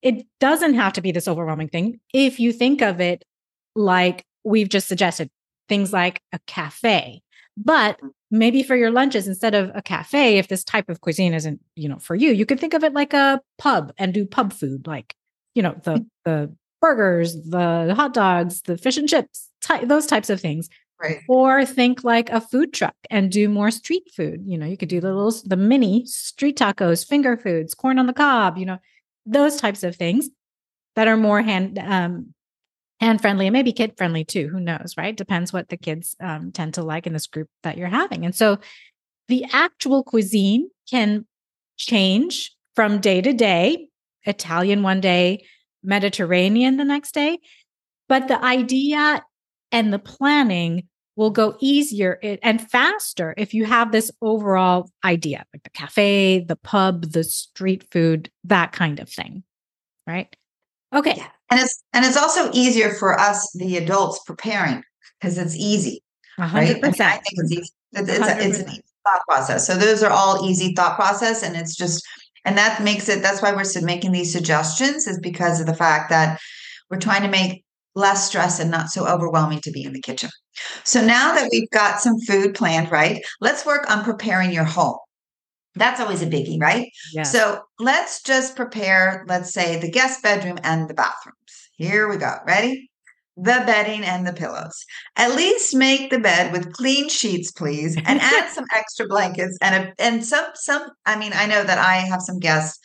It 0.01 0.25
doesn't 0.39 0.75
have 0.75 0.93
to 0.93 1.01
be 1.01 1.11
this 1.11 1.27
overwhelming 1.27 1.69
thing. 1.69 1.99
If 2.13 2.39
you 2.39 2.51
think 2.51 2.81
of 2.81 2.99
it 2.99 3.23
like 3.75 4.23
we've 4.43 4.69
just 4.69 4.87
suggested, 4.87 5.29
things 5.67 5.93
like 5.93 6.21
a 6.33 6.39
cafe. 6.47 7.21
But 7.63 7.99
maybe 8.31 8.63
for 8.63 8.75
your 8.75 8.91
lunches 8.91 9.27
instead 9.27 9.53
of 9.55 9.71
a 9.75 9.81
cafe 9.81 10.37
if 10.37 10.47
this 10.47 10.63
type 10.63 10.87
of 10.89 11.01
cuisine 11.01 11.33
isn't 11.33 11.59
you 11.75 11.89
know 11.89 11.97
for 11.97 12.15
you 12.15 12.31
you 12.31 12.45
could 12.45 12.59
think 12.59 12.73
of 12.75 12.83
it 12.83 12.93
like 12.93 13.13
a 13.13 13.41
pub 13.57 13.91
and 13.97 14.13
do 14.13 14.25
pub 14.25 14.53
food 14.53 14.85
like 14.85 15.15
you 15.55 15.63
know 15.63 15.75
the 15.83 16.05
the 16.25 16.55
burgers 16.79 17.33
the 17.49 17.93
hot 17.95 18.13
dogs 18.13 18.61
the 18.61 18.77
fish 18.77 18.97
and 18.97 19.09
chips 19.09 19.49
ty- 19.61 19.83
those 19.85 20.05
types 20.05 20.29
of 20.29 20.39
things 20.39 20.69
Right. 21.01 21.21
or 21.29 21.65
think 21.65 22.03
like 22.03 22.29
a 22.29 22.41
food 22.41 22.73
truck 22.73 22.93
and 23.09 23.31
do 23.31 23.47
more 23.49 23.71
street 23.71 24.03
food 24.15 24.41
you 24.45 24.57
know 24.57 24.65
you 24.65 24.75
could 24.77 24.89
do 24.89 24.99
the 25.01 25.13
little 25.13 25.33
the 25.45 25.55
mini 25.55 26.05
street 26.05 26.57
tacos 26.57 27.07
finger 27.07 27.35
foods 27.37 27.73
corn 27.73 27.97
on 27.97 28.05
the 28.05 28.13
cob 28.13 28.57
you 28.57 28.65
know 28.65 28.77
those 29.25 29.55
types 29.55 29.81
of 29.83 29.95
things 29.95 30.29
that 30.95 31.07
are 31.07 31.17
more 31.17 31.41
hand 31.41 31.79
um 31.79 32.33
hand 32.99 33.21
friendly 33.21 33.47
and 33.47 33.53
maybe 33.53 33.71
kid 33.71 33.93
friendly 33.97 34.25
too 34.25 34.49
who 34.49 34.59
knows 34.59 34.95
right? 34.97 35.15
Depends 35.15 35.53
what 35.53 35.69
the 35.69 35.77
kids 35.77 36.15
um, 36.19 36.51
tend 36.51 36.73
to 36.75 36.83
like 36.83 37.07
in 37.07 37.13
this 37.13 37.27
group 37.27 37.47
that 37.63 37.77
you're 37.77 37.87
having. 37.87 38.25
And 38.25 38.35
so 38.35 38.59
the 39.27 39.45
actual 39.51 40.03
cuisine 40.03 40.69
can 40.89 41.25
change 41.77 42.51
from 42.75 42.99
day 42.99 43.21
to 43.21 43.33
day 43.33 43.87
italian 44.25 44.83
one 44.83 44.99
day 44.99 45.41
mediterranean 45.81 46.75
the 46.75 46.83
next 46.83 47.13
day 47.13 47.39
but 48.09 48.27
the 48.27 48.43
idea 48.43 49.23
and 49.71 49.93
the 49.93 49.99
planning 49.99 50.85
will 51.15 51.29
go 51.29 51.55
easier 51.61 52.19
and 52.43 52.69
faster 52.69 53.33
if 53.37 53.53
you 53.53 53.63
have 53.63 53.93
this 53.93 54.11
overall 54.21 54.89
idea 55.05 55.45
like 55.53 55.63
the 55.63 55.69
cafe 55.69 56.39
the 56.39 56.57
pub 56.57 57.11
the 57.11 57.23
street 57.23 57.85
food 57.91 58.29
that 58.43 58.73
kind 58.73 58.99
of 58.99 59.09
thing 59.09 59.43
right? 60.09 60.35
Okay. 60.93 61.13
Yeah. 61.17 61.27
And 61.51 61.59
it's 61.59 61.83
and 61.93 62.05
it's 62.05 62.17
also 62.17 62.51
easier 62.53 62.93
for 62.93 63.19
us, 63.19 63.51
the 63.53 63.77
adults, 63.77 64.19
preparing 64.25 64.83
because 65.19 65.37
it's 65.37 65.55
easy. 65.55 66.03
a 66.37 66.41
right? 66.43 66.49
hundred 66.49 66.69
I, 66.69 66.91
mean, 66.91 67.01
I 67.01 67.11
think 67.11 67.23
it's 67.25 67.51
easy. 67.51 67.71
It's, 67.93 68.09
it's, 68.09 68.27
a, 68.27 68.47
it's 68.47 68.59
an 68.59 68.69
easy 68.69 68.83
thought 69.05 69.21
process. 69.27 69.65
So 69.65 69.75
those 69.75 70.03
are 70.03 70.11
all 70.11 70.47
easy 70.47 70.73
thought 70.75 70.95
process, 70.95 71.43
and 71.43 71.55
it's 71.55 71.75
just 71.75 72.05
and 72.45 72.57
that 72.57 72.83
makes 72.83 73.09
it. 73.09 73.21
That's 73.21 73.41
why 73.41 73.51
we're 73.53 73.63
making 73.81 74.11
these 74.11 74.31
suggestions 74.31 75.07
is 75.07 75.19
because 75.19 75.59
of 75.59 75.65
the 75.65 75.75
fact 75.75 76.09
that 76.09 76.39
we're 76.89 76.99
trying 76.99 77.23
to 77.23 77.29
make 77.29 77.63
less 77.95 78.27
stress 78.27 78.59
and 78.59 78.71
not 78.71 78.89
so 78.89 79.07
overwhelming 79.07 79.59
to 79.61 79.71
be 79.71 79.83
in 79.83 79.93
the 79.93 80.01
kitchen. 80.01 80.29
So 80.83 81.03
now 81.03 81.33
that 81.33 81.49
we've 81.51 81.69
got 81.71 81.99
some 81.99 82.19
food 82.21 82.53
planned, 82.53 82.91
right? 82.91 83.23
Let's 83.41 83.65
work 83.65 83.89
on 83.89 84.03
preparing 84.03 84.51
your 84.51 84.63
home. 84.63 84.97
That's 85.75 85.99
always 85.99 86.21
a 86.21 86.27
biggie, 86.27 86.59
right? 86.59 86.89
yeah 87.13 87.23
So 87.23 87.61
let's 87.79 88.21
just 88.23 88.55
prepare, 88.55 89.25
let's 89.27 89.53
say, 89.53 89.79
the 89.79 89.89
guest 89.89 90.23
bedroom 90.23 90.59
and 90.63 90.89
the 90.89 90.93
bathrooms. 90.93 91.37
Here 91.79 92.09
we 92.09 92.17
go. 92.17 92.35
Ready? 92.45 92.91
The 93.37 93.63
bedding 93.65 94.03
and 94.03 94.27
the 94.27 94.33
pillows. 94.33 94.83
At 95.15 95.33
least 95.33 95.73
make 95.73 96.09
the 96.09 96.19
bed 96.19 96.51
with 96.51 96.73
clean 96.73 97.07
sheets, 97.07 97.53
please, 97.53 97.95
and 97.95 98.19
add 98.19 98.49
some 98.53 98.65
extra 98.75 99.07
blankets 99.07 99.57
and 99.61 99.85
a, 99.85 99.93
and 99.97 100.25
some 100.25 100.45
some. 100.55 100.89
I 101.05 101.17
mean, 101.17 101.31
I 101.33 101.45
know 101.45 101.63
that 101.63 101.77
I 101.77 101.95
have 101.95 102.21
some 102.21 102.39
guests 102.39 102.79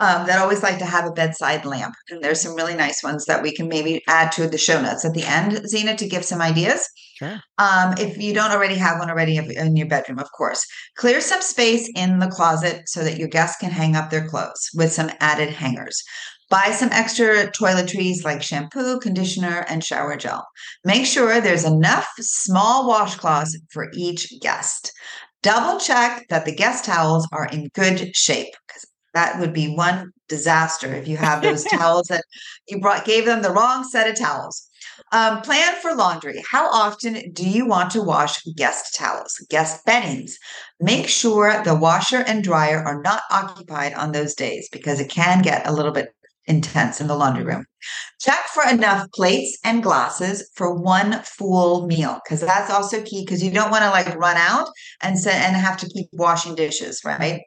um, 0.00 0.26
that 0.26 0.40
always 0.40 0.62
like 0.62 0.78
to 0.78 0.84
have 0.84 1.06
a 1.06 1.12
bedside 1.12 1.64
lamp. 1.64 1.94
And 2.10 2.22
there's 2.22 2.40
some 2.40 2.54
really 2.54 2.74
nice 2.74 3.02
ones 3.02 3.24
that 3.26 3.42
we 3.42 3.54
can 3.54 3.68
maybe 3.68 4.02
add 4.08 4.32
to 4.32 4.48
the 4.48 4.58
show 4.58 4.80
notes 4.80 5.04
at 5.04 5.14
the 5.14 5.22
end, 5.22 5.66
Zena, 5.68 5.96
to 5.96 6.08
give 6.08 6.24
some 6.24 6.42
ideas. 6.42 6.88
Sure. 7.16 7.40
Um, 7.58 7.94
if 7.98 8.18
you 8.18 8.34
don't 8.34 8.50
already 8.50 8.74
have 8.74 8.98
one 8.98 9.08
already 9.08 9.36
in 9.36 9.76
your 9.76 9.86
bedroom, 9.86 10.18
of 10.18 10.30
course, 10.36 10.66
clear 10.96 11.20
some 11.20 11.40
space 11.40 11.88
in 11.94 12.18
the 12.18 12.26
closet 12.26 12.82
so 12.86 13.04
that 13.04 13.18
your 13.18 13.28
guests 13.28 13.58
can 13.58 13.70
hang 13.70 13.94
up 13.94 14.10
their 14.10 14.26
clothes 14.26 14.68
with 14.74 14.92
some 14.92 15.10
added 15.20 15.50
hangers. 15.50 16.02
Buy 16.50 16.72
some 16.72 16.90
extra 16.92 17.50
toiletries 17.52 18.24
like 18.24 18.42
shampoo, 18.42 18.98
conditioner, 19.00 19.64
and 19.68 19.82
shower 19.82 20.16
gel. 20.16 20.46
Make 20.84 21.06
sure 21.06 21.40
there's 21.40 21.64
enough 21.64 22.08
small 22.20 22.90
washcloths 22.90 23.56
for 23.70 23.88
each 23.94 24.28
guest. 24.40 24.92
Double 25.42 25.78
check 25.78 26.26
that 26.30 26.44
the 26.44 26.54
guest 26.54 26.84
towels 26.84 27.28
are 27.32 27.46
in 27.46 27.70
good 27.74 28.14
shape 28.14 28.54
because 28.66 28.86
that 29.14 29.38
would 29.40 29.52
be 29.52 29.74
one 29.74 30.12
disaster 30.28 30.92
if 30.94 31.08
you 31.08 31.16
have 31.16 31.42
those 31.42 31.64
towels 31.70 32.08
that 32.08 32.24
you 32.68 32.80
brought 32.80 33.04
gave 33.04 33.24
them 33.24 33.42
the 33.42 33.50
wrong 33.50 33.84
set 33.84 34.08
of 34.08 34.18
towels. 34.18 34.68
Um, 35.12 35.40
plan 35.42 35.74
for 35.80 35.94
laundry. 35.94 36.42
How 36.48 36.68
often 36.70 37.32
do 37.32 37.48
you 37.48 37.66
want 37.66 37.90
to 37.92 38.02
wash 38.02 38.42
guest 38.56 38.94
towels, 38.94 39.34
guest 39.48 39.84
beddings? 39.84 40.38
Make 40.80 41.08
sure 41.08 41.62
the 41.62 41.74
washer 41.74 42.18
and 42.26 42.44
dryer 42.44 42.82
are 42.84 43.00
not 43.02 43.22
occupied 43.30 43.94
on 43.94 44.12
those 44.12 44.34
days 44.34 44.68
because 44.70 45.00
it 45.00 45.10
can 45.10 45.42
get 45.42 45.66
a 45.66 45.72
little 45.72 45.92
bit 45.92 46.14
intense 46.46 47.00
in 47.00 47.06
the 47.06 47.16
laundry 47.16 47.44
room. 47.44 47.64
Check 48.20 48.40
for 48.52 48.64
enough 48.64 49.10
plates 49.12 49.58
and 49.64 49.82
glasses 49.82 50.50
for 50.54 50.74
one 50.74 51.22
full 51.22 51.86
meal 51.86 52.20
because 52.24 52.40
that's 52.40 52.70
also 52.70 53.02
key 53.02 53.24
because 53.24 53.42
you 53.42 53.50
don't 53.50 53.70
want 53.70 53.82
to 53.82 53.90
like 53.90 54.14
run 54.16 54.36
out 54.36 54.68
and 55.02 55.16
and 55.26 55.56
have 55.56 55.76
to 55.78 55.88
keep 55.88 56.06
washing 56.12 56.54
dishes, 56.54 57.00
right? 57.04 57.42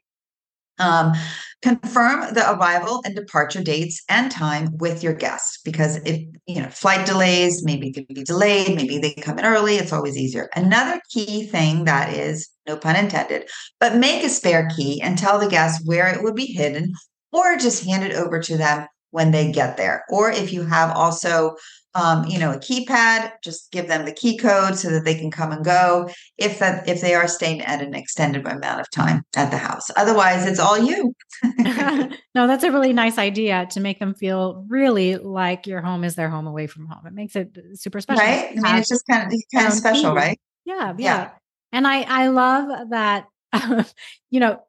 Um, 0.80 1.14
confirm 1.62 2.34
the 2.34 2.52
arrival 2.52 3.02
and 3.04 3.16
departure 3.16 3.64
dates 3.64 4.04
and 4.10 4.32
time 4.32 4.78
with 4.78 5.02
your 5.02 5.14
guests 5.14 5.60
because 5.66 5.96
if 6.06 6.22
you 6.46 6.62
know 6.62 6.70
flight 6.70 7.06
delays 7.08 7.64
maybe 7.64 7.90
it 7.90 7.96
can 7.96 8.06
be 8.14 8.24
delayed 8.24 8.76
maybe 8.76 9.00
they 9.00 9.14
come 9.16 9.40
in 9.40 9.46
early 9.46 9.76
it's 9.76 9.92
always 9.92 10.16
easier. 10.16 10.50
Another 10.56 11.02
key 11.10 11.48
thing 11.48 11.86
that 11.86 12.14
is 12.14 12.50
no 12.68 12.78
pun 12.78 12.96
intended 12.96 13.50
but 13.80 13.96
make 13.96 14.24
a 14.24 14.30
spare 14.30 14.70
key 14.76 15.02
and 15.02 15.18
tell 15.18 15.40
the 15.40 15.50
guests 15.50 15.82
where 15.86 16.08
it 16.08 16.22
would 16.22 16.36
be 16.36 16.46
hidden 16.46 16.94
or 17.32 17.58
just 17.58 17.86
hand 17.86 18.04
it 18.04 18.14
over 18.14 18.40
to 18.40 18.56
them 18.56 18.88
when 19.18 19.32
they 19.32 19.52
get 19.52 19.78
there 19.78 20.06
or 20.10 20.30
if 20.30 20.54
you 20.54 20.64
have 20.64 20.96
also 20.96 21.56
um, 21.98 22.26
you 22.26 22.38
know, 22.38 22.52
a 22.52 22.60
keypad, 22.60 23.32
just 23.44 23.72
give 23.72 23.88
them 23.88 24.06
the 24.06 24.12
key 24.12 24.38
code 24.38 24.78
so 24.78 24.92
that 24.92 25.04
they 25.04 25.16
can 25.16 25.32
come 25.32 25.52
and 25.52 25.66
go 25.66 26.08
if 26.38 26.60
that 26.60 26.88
if 26.88 27.02
they 27.02 27.16
are 27.16 27.28
staying 27.28 27.62
at 27.62 27.82
an 27.82 27.96
extended 27.96 28.46
amount 28.46 28.80
of 28.80 28.90
time 28.92 29.24
at 29.36 29.50
the 29.50 29.58
house. 29.58 29.90
Otherwise, 29.96 30.46
it's 30.46 30.60
all 30.60 30.78
you. 30.78 31.16
no, 32.36 32.46
that's 32.46 32.64
a 32.64 32.72
really 32.72 32.94
nice 32.94 33.18
idea 33.18 33.66
to 33.72 33.80
make 33.80 34.00
them 34.00 34.14
feel 34.14 34.64
really 34.68 35.16
like 35.16 35.66
your 35.66 35.82
home 35.82 36.04
is 36.04 36.14
their 36.14 36.30
home 36.30 36.46
away 36.46 36.68
from 36.68 36.86
home. 36.86 37.08
It 37.08 37.14
makes 37.14 37.36
it 37.36 37.58
super 37.74 38.00
special. 38.00 38.24
Right? 38.24 38.52
I 38.52 38.62
mean, 38.62 38.76
it's 38.76 38.90
just 38.90 39.08
kind 39.10 39.34
of 39.34 39.42
kind 39.52 39.68
of 39.68 39.74
special, 39.74 40.14
right? 40.14 40.40
Yeah, 40.66 40.94
yeah, 41.00 41.18
yeah. 41.18 41.30
And 41.72 41.88
I 41.88 42.02
I 42.04 42.28
love 42.28 42.90
that 42.92 43.26
you 44.30 44.40
know, 44.40 44.62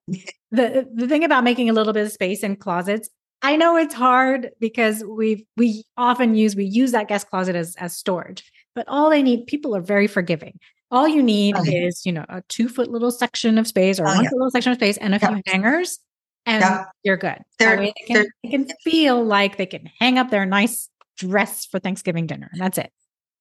the 0.50 0.88
the 0.94 1.08
thing 1.08 1.24
about 1.24 1.44
making 1.44 1.68
a 1.68 1.72
little 1.72 1.92
bit 1.92 2.06
of 2.06 2.12
space 2.12 2.42
in 2.42 2.56
closets 2.56 3.10
I 3.42 3.56
know 3.56 3.76
it's 3.76 3.94
hard 3.94 4.50
because 4.58 5.04
we 5.04 5.46
we 5.56 5.84
often 5.96 6.34
use 6.34 6.56
we 6.56 6.64
use 6.64 6.92
that 6.92 7.08
guest 7.08 7.28
closet 7.30 7.54
as 7.54 7.76
as 7.76 7.96
storage, 7.96 8.50
but 8.74 8.86
all 8.88 9.10
they 9.10 9.22
need 9.22 9.46
people 9.46 9.76
are 9.76 9.80
very 9.80 10.06
forgiving. 10.06 10.58
All 10.90 11.06
you 11.06 11.22
need 11.22 11.56
is 11.66 12.04
you 12.04 12.12
know 12.12 12.24
a 12.28 12.42
two 12.48 12.68
foot 12.68 12.90
little 12.90 13.10
section 13.10 13.58
of 13.58 13.66
space 13.66 14.00
or 14.00 14.04
oh, 14.04 14.14
one 14.14 14.24
yeah. 14.24 14.30
little 14.32 14.50
section 14.50 14.72
of 14.72 14.78
space 14.78 14.96
and 14.96 15.14
a 15.14 15.18
few 15.18 15.40
hangers, 15.46 15.98
and 16.46 16.64
you're 17.04 17.16
good. 17.16 17.38
They 17.58 17.92
can, 18.06 18.26
they 18.42 18.50
can 18.50 18.68
feel 18.82 19.22
like 19.22 19.56
they 19.56 19.66
can 19.66 19.88
hang 20.00 20.18
up 20.18 20.30
their 20.30 20.46
nice 20.46 20.88
dress 21.16 21.66
for 21.66 21.78
Thanksgiving 21.78 22.26
dinner, 22.26 22.48
and 22.52 22.60
that's 22.60 22.78
it. 22.78 22.92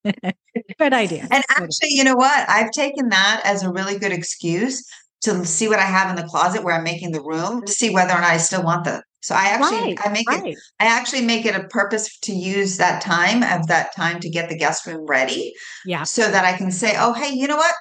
good 0.80 0.94
idea. 0.94 1.28
And 1.32 1.44
actually, 1.50 1.90
you 1.90 2.04
know 2.04 2.16
what? 2.16 2.48
I've 2.50 2.72
taken 2.72 3.10
that 3.10 3.42
as 3.46 3.64
a 3.64 3.72
really 3.72 3.98
good 3.98 4.12
excuse 4.12 4.86
to 5.22 5.44
see 5.46 5.68
what 5.68 5.80
I 5.80 5.86
have 5.86 6.10
in 6.10 6.16
the 6.16 6.30
closet 6.30 6.64
where 6.64 6.76
I'm 6.76 6.84
making 6.84 7.12
the 7.12 7.22
room 7.22 7.64
to 7.66 7.72
see 7.72 7.90
whether 7.90 8.12
or 8.12 8.22
not 8.22 8.30
I 8.30 8.38
still 8.38 8.64
want 8.64 8.86
the 8.86 9.02
so 9.28 9.36
I 9.36 9.48
actually 9.48 9.94
right, 9.94 9.98
I 10.06 10.10
make 10.10 10.30
right. 10.30 10.46
it 10.46 10.58
I 10.80 10.86
actually 10.86 11.20
make 11.20 11.46
it 11.46 11.54
a 11.54 11.68
purpose 11.68 12.18
to 12.20 12.32
use 12.32 12.78
that 12.78 13.02
time 13.02 13.44
of 13.44 13.68
that 13.68 13.94
time 13.94 14.22
to 14.22 14.30
get 14.30 14.48
the 14.48 14.58
guest 14.58 14.88
room 14.88 15.06
ready. 15.06 15.54
Yeah. 15.86 16.04
So 16.04 16.32
that 16.32 16.46
I 16.46 16.56
can 16.56 16.72
say, 16.72 16.94
oh 16.98 17.12
hey, 17.12 17.34
you 17.34 17.46
know 17.46 17.58
what? 17.58 17.76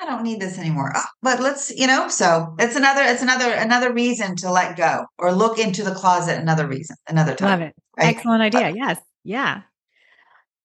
I 0.00 0.06
don't 0.06 0.22
need 0.22 0.40
this 0.40 0.58
anymore. 0.58 0.92
Oh, 0.96 1.04
but 1.20 1.40
let's, 1.40 1.70
you 1.76 1.86
know, 1.86 2.08
so 2.08 2.54
it's 2.58 2.74
another 2.74 3.02
it's 3.02 3.20
another 3.20 3.52
another 3.52 3.92
reason 3.92 4.34
to 4.36 4.50
let 4.50 4.78
go 4.78 5.04
or 5.18 5.30
look 5.30 5.58
into 5.58 5.82
the 5.82 5.94
closet 5.94 6.40
another 6.40 6.66
reason, 6.66 6.96
another 7.06 7.34
time. 7.34 7.60
Love 7.60 7.68
it. 7.68 7.74
Right? 7.98 8.16
Excellent 8.16 8.40
uh, 8.40 8.58
idea. 8.58 8.70
yes. 8.74 8.98
Yeah. 9.24 9.64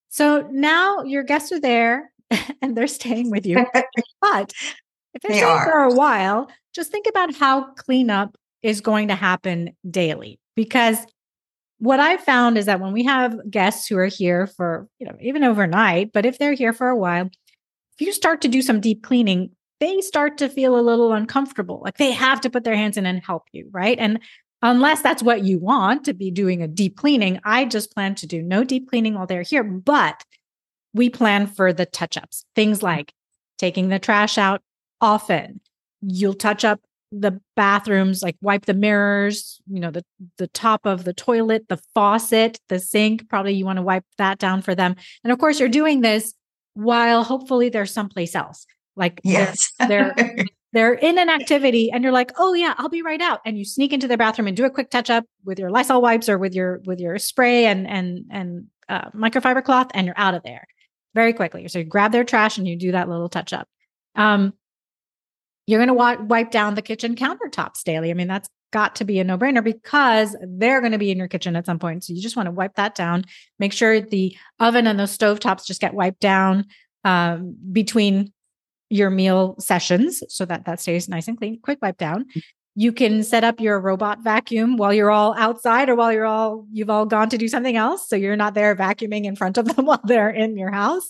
So 0.08 0.48
now 0.54 1.04
your 1.04 1.24
guests 1.24 1.52
are 1.52 1.60
there 1.60 2.14
and 2.62 2.78
they're 2.78 2.88
staying 2.88 3.30
with 3.30 3.46
you. 3.46 3.58
but 4.22 4.54
if 5.14 5.22
they're 5.22 5.32
they 5.32 5.40
staying 5.40 5.52
are. 5.52 5.66
for 5.66 5.80
a 5.80 5.94
while, 5.94 6.50
just 6.74 6.92
think 6.92 7.08
about 7.10 7.36
how 7.36 7.74
cleanup 7.74 8.38
is 8.64 8.82
going 8.82 9.10
to 9.10 9.16
happen 9.16 9.76
daily 9.90 10.40
because 10.56 10.98
what 11.80 12.00
I 12.00 12.18
found 12.18 12.58
is 12.58 12.66
that 12.66 12.80
when 12.80 12.94
we 12.94 13.04
have 13.04 13.38
guests 13.52 13.88
who 13.88 13.98
are 13.98 14.08
here 14.08 14.48
for, 14.48 14.88
you 15.00 15.06
know, 15.06 15.18
even 15.22 15.44
overnight, 15.44 16.12
but 16.14 16.26
if 16.26 16.40
they're 16.40 16.54
here 16.54 16.72
for 16.72 16.88
a 16.88 16.96
while, 16.96 17.26
if 17.26 18.06
you 18.06 18.14
start 18.14 18.42
to 18.42 18.48
do 18.48 18.62
some 18.62 18.80
deep 18.80 19.04
cleaning, 19.04 19.52
they 19.82 20.00
start 20.00 20.38
to 20.38 20.48
feel 20.48 20.80
a 20.80 20.82
little 20.82 21.12
uncomfortable. 21.12 21.82
Like 21.84 21.98
they 21.98 22.12
have 22.12 22.40
to 22.42 22.50
put 22.50 22.64
their 22.64 22.76
hands 22.76 22.96
in 22.96 23.06
and 23.06 23.22
help 23.22 23.44
you, 23.52 23.68
right? 23.72 24.00
And 24.00 24.20
unless 24.62 25.02
that's 25.02 25.22
what 25.22 25.44
you 25.44 25.60
want 25.60 26.06
to 26.06 26.14
be 26.14 26.32
doing 26.32 26.62
a 26.62 26.70
deep 26.70 26.96
cleaning, 26.96 27.40
I 27.44 27.66
just 27.66 27.94
plan 27.94 28.16
to 28.16 28.28
do 28.28 28.42
no 28.42 28.64
deep 28.64 28.90
cleaning 28.90 29.16
while 29.16 29.28
they're 29.28 29.42
here, 29.42 29.64
but 29.64 30.24
we 30.94 31.10
plan 31.10 31.48
for 31.48 31.74
the 31.74 31.86
touch 31.86 32.16
ups, 32.16 32.46
things 32.56 32.78
mm-hmm. 32.78 32.86
like 32.86 33.14
taking 33.58 33.90
the 33.90 34.00
trash 34.00 34.38
out 34.38 34.62
often. 35.02 35.60
You'll 36.02 36.34
touch 36.34 36.64
up 36.64 36.80
the 37.20 37.40
bathrooms 37.56 38.24
like 38.24 38.36
wipe 38.42 38.66
the 38.66 38.74
mirrors 38.74 39.62
you 39.68 39.80
know 39.80 39.92
the 39.92 40.04
the 40.38 40.48
top 40.48 40.86
of 40.86 41.04
the 41.04 41.14
toilet 41.14 41.68
the 41.70 41.80
faucet 41.94 42.60
the 42.70 42.80
sink 42.80 43.30
probably 43.30 43.54
you 43.54 43.66
want 43.66 43.78
to 43.78 43.84
wipe 43.84 44.06
that 44.18 44.40
down 44.40 44.62
for 44.62 44.74
them. 44.74 44.96
And 45.24 45.32
of 45.32 45.38
course 45.38 45.60
you're 45.60 45.70
doing 45.70 46.02
this 46.02 46.34
while 46.74 47.24
hopefully 47.24 47.70
they're 47.70 47.86
someplace 47.86 48.36
else. 48.36 48.66
Like 48.96 49.22
yes. 49.24 49.72
they're 49.80 50.14
they're, 50.18 50.36
they're 50.74 50.94
in 50.94 51.20
an 51.20 51.30
activity 51.30 51.92
and 51.92 52.04
you're 52.04 52.14
like 52.14 52.32
oh 52.38 52.54
yeah 52.54 52.74
i'll 52.78 52.90
be 52.90 53.04
right 53.04 53.22
out. 53.22 53.42
And 53.46 53.58
you 53.58 53.66
sneak 53.66 53.94
into 53.94 54.08
their 54.08 54.18
bathroom 54.18 54.48
and 54.48 54.58
do 54.58 54.66
a 54.66 54.72
quick 54.72 54.90
touch 54.90 55.10
up 55.10 55.26
with 55.46 55.60
your 55.60 55.70
lysol 55.70 56.02
wipes 56.02 56.30
or 56.30 56.38
with 56.38 56.56
your 56.56 56.82
with 56.86 57.00
your 57.00 57.20
spray 57.20 57.66
and 57.66 57.88
and 57.88 58.26
and 58.32 58.68
uh, 58.90 59.10
microfiber 59.12 59.64
cloth 59.64 59.92
and 59.94 60.08
you're 60.08 60.18
out 60.18 60.34
of 60.34 60.44
there 60.44 60.68
very 61.14 61.34
quickly. 61.34 61.68
So 61.68 61.80
you 61.80 61.86
grab 61.86 62.12
their 62.12 62.24
trash 62.24 62.58
and 62.58 62.68
you 62.68 62.76
do 62.76 62.92
that 62.94 63.08
little 63.08 63.30
touch 63.30 63.54
up 63.54 63.68
um 64.16 64.54
you're 65.68 65.80
going 65.80 65.88
to 65.88 65.94
wa- 65.94 66.22
wipe 66.22 66.52
down 66.52 66.76
the 66.76 66.82
kitchen 66.82 67.16
countertops 67.16 67.84
daily. 67.84 68.12
I 68.12 68.14
mean, 68.14 68.28
that's 68.28 68.50
got 68.72 68.96
to 68.96 69.06
be 69.06 69.20
a 69.20 69.24
no 69.24 69.38
brainer 69.38 69.64
because 69.64 70.36
they're 70.42 70.82
going 70.82 70.92
to 70.92 70.98
be 70.98 71.12
in 71.12 71.18
your 71.18 71.28
kitchen 71.28 71.56
at 71.56 71.66
some 71.66 71.80
point. 71.80 72.04
So 72.04 72.14
you 72.14 72.22
just 72.22 72.36
want 72.36 72.48
to 72.48 72.52
wipe 72.52 72.76
that 72.76 72.96
down. 72.96 73.24
Make 73.60 73.72
sure 73.72 74.02
the 74.02 74.36
oven 74.60 74.88
and 74.88 75.00
the 75.00 75.08
stove 75.08 75.40
tops 75.40 75.66
just 75.66 75.80
get 75.80 75.94
wiped 75.94 76.20
down 76.20 76.66
um, 77.06 77.56
between 77.72 78.34
your 78.90 79.10
meal 79.10 79.56
sessions 79.60 80.24
so 80.28 80.46
that 80.46 80.66
that 80.66 80.82
stays 80.82 81.08
nice 81.08 81.28
and 81.28 81.38
clean. 81.38 81.60
Quick 81.62 81.80
wipe 81.82 81.98
down. 81.98 82.26
You 82.76 82.92
can 82.92 83.24
set 83.24 83.44
up 83.44 83.60
your 83.60 83.80
robot 83.80 84.24
vacuum 84.24 84.78
while 84.78 84.94
you're 84.94 85.12
all 85.12 85.36
outside 85.38 85.90
or 85.90 85.96
while 85.96 86.12
you're 86.12 86.26
all 86.26 86.66
you've 86.72 86.90
all 86.90 87.06
gone 87.06 87.30
to 87.30 87.38
do 87.38 87.48
something 87.48 87.78
else. 87.78 88.10
So 88.10 88.16
you're 88.16 88.36
not 88.36 88.56
there 88.56 88.76
vacuuming 88.76 89.26
in 89.26 89.36
front 89.36 89.58
of 89.58 89.66
them 89.66 89.86
while 89.86 90.02
they're 90.04 90.30
in 90.30 90.58
your 90.58 90.72
house. 90.72 91.10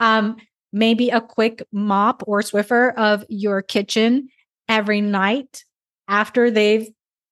Um, 0.00 0.36
maybe 0.72 1.10
a 1.10 1.20
quick 1.20 1.62
mop 1.72 2.22
or 2.26 2.40
Swiffer 2.40 2.94
of 2.96 3.24
your 3.28 3.62
kitchen 3.62 4.28
every 4.68 5.00
night 5.00 5.64
after 6.08 6.50
they've 6.50 6.88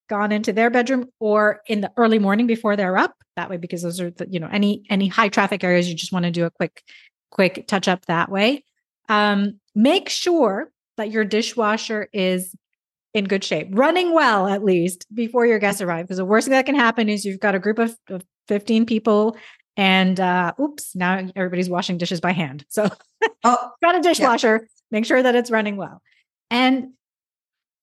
gone 0.09 0.33
into 0.33 0.53
their 0.53 0.71
bedroom 0.71 1.07
or 1.21 1.63
in 1.67 1.81
the 1.81 1.93
early 1.97 2.19
morning 2.19 2.47
before 2.47 2.77
they're 2.77 2.99
up. 2.99 3.15
That 3.37 3.49
way 3.49 3.57
because 3.57 3.83
those 3.83 4.01
are 4.01 4.11
the 4.11 4.27
you 4.29 4.41
know 4.41 4.49
any 4.53 4.83
any 4.91 5.09
high 5.09 5.29
traffic 5.29 5.65
areas 5.65 5.89
you 5.89 5.95
just 5.95 6.13
want 6.13 6.25
to 6.25 6.31
do 6.31 6.45
a 6.45 6.51
quick 6.51 6.83
quick 7.31 7.67
touch 7.67 7.89
up 7.89 8.05
that 8.07 8.31
way. 8.31 8.65
Um 9.09 9.61
make 9.75 10.09
sure 10.09 10.71
that 10.97 11.11
your 11.11 11.25
dishwasher 11.25 12.09
is 12.13 12.55
in 13.15 13.25
good 13.25 13.43
shape 13.43 13.69
running 13.73 14.13
well 14.13 14.47
at 14.47 14.63
least 14.63 15.07
before 15.13 15.47
your 15.47 15.59
guests 15.59 15.81
arrive 15.81 16.07
because 16.07 16.19
the 16.19 16.25
worst 16.25 16.47
thing 16.47 16.53
that 16.53 16.67
can 16.67 16.77
happen 16.77 17.09
is 17.09 17.25
you've 17.25 17.41
got 17.41 17.57
a 17.57 17.59
group 17.59 17.79
of, 17.79 17.97
of 18.09 18.23
15 18.47 18.87
people 18.87 19.37
and 19.81 20.21
uh, 20.21 20.53
oops, 20.61 20.95
now 20.95 21.27
everybody's 21.35 21.71
washing 21.71 21.97
dishes 21.97 22.21
by 22.21 22.33
hand. 22.33 22.67
So, 22.69 22.91
oh, 23.45 23.71
got 23.83 23.97
a 23.97 24.01
dishwasher, 24.03 24.61
yeah. 24.61 24.69
make 24.91 25.07
sure 25.07 25.23
that 25.23 25.35
it's 25.35 25.51
running 25.51 25.79
well. 25.79 26.03
And 26.51 26.91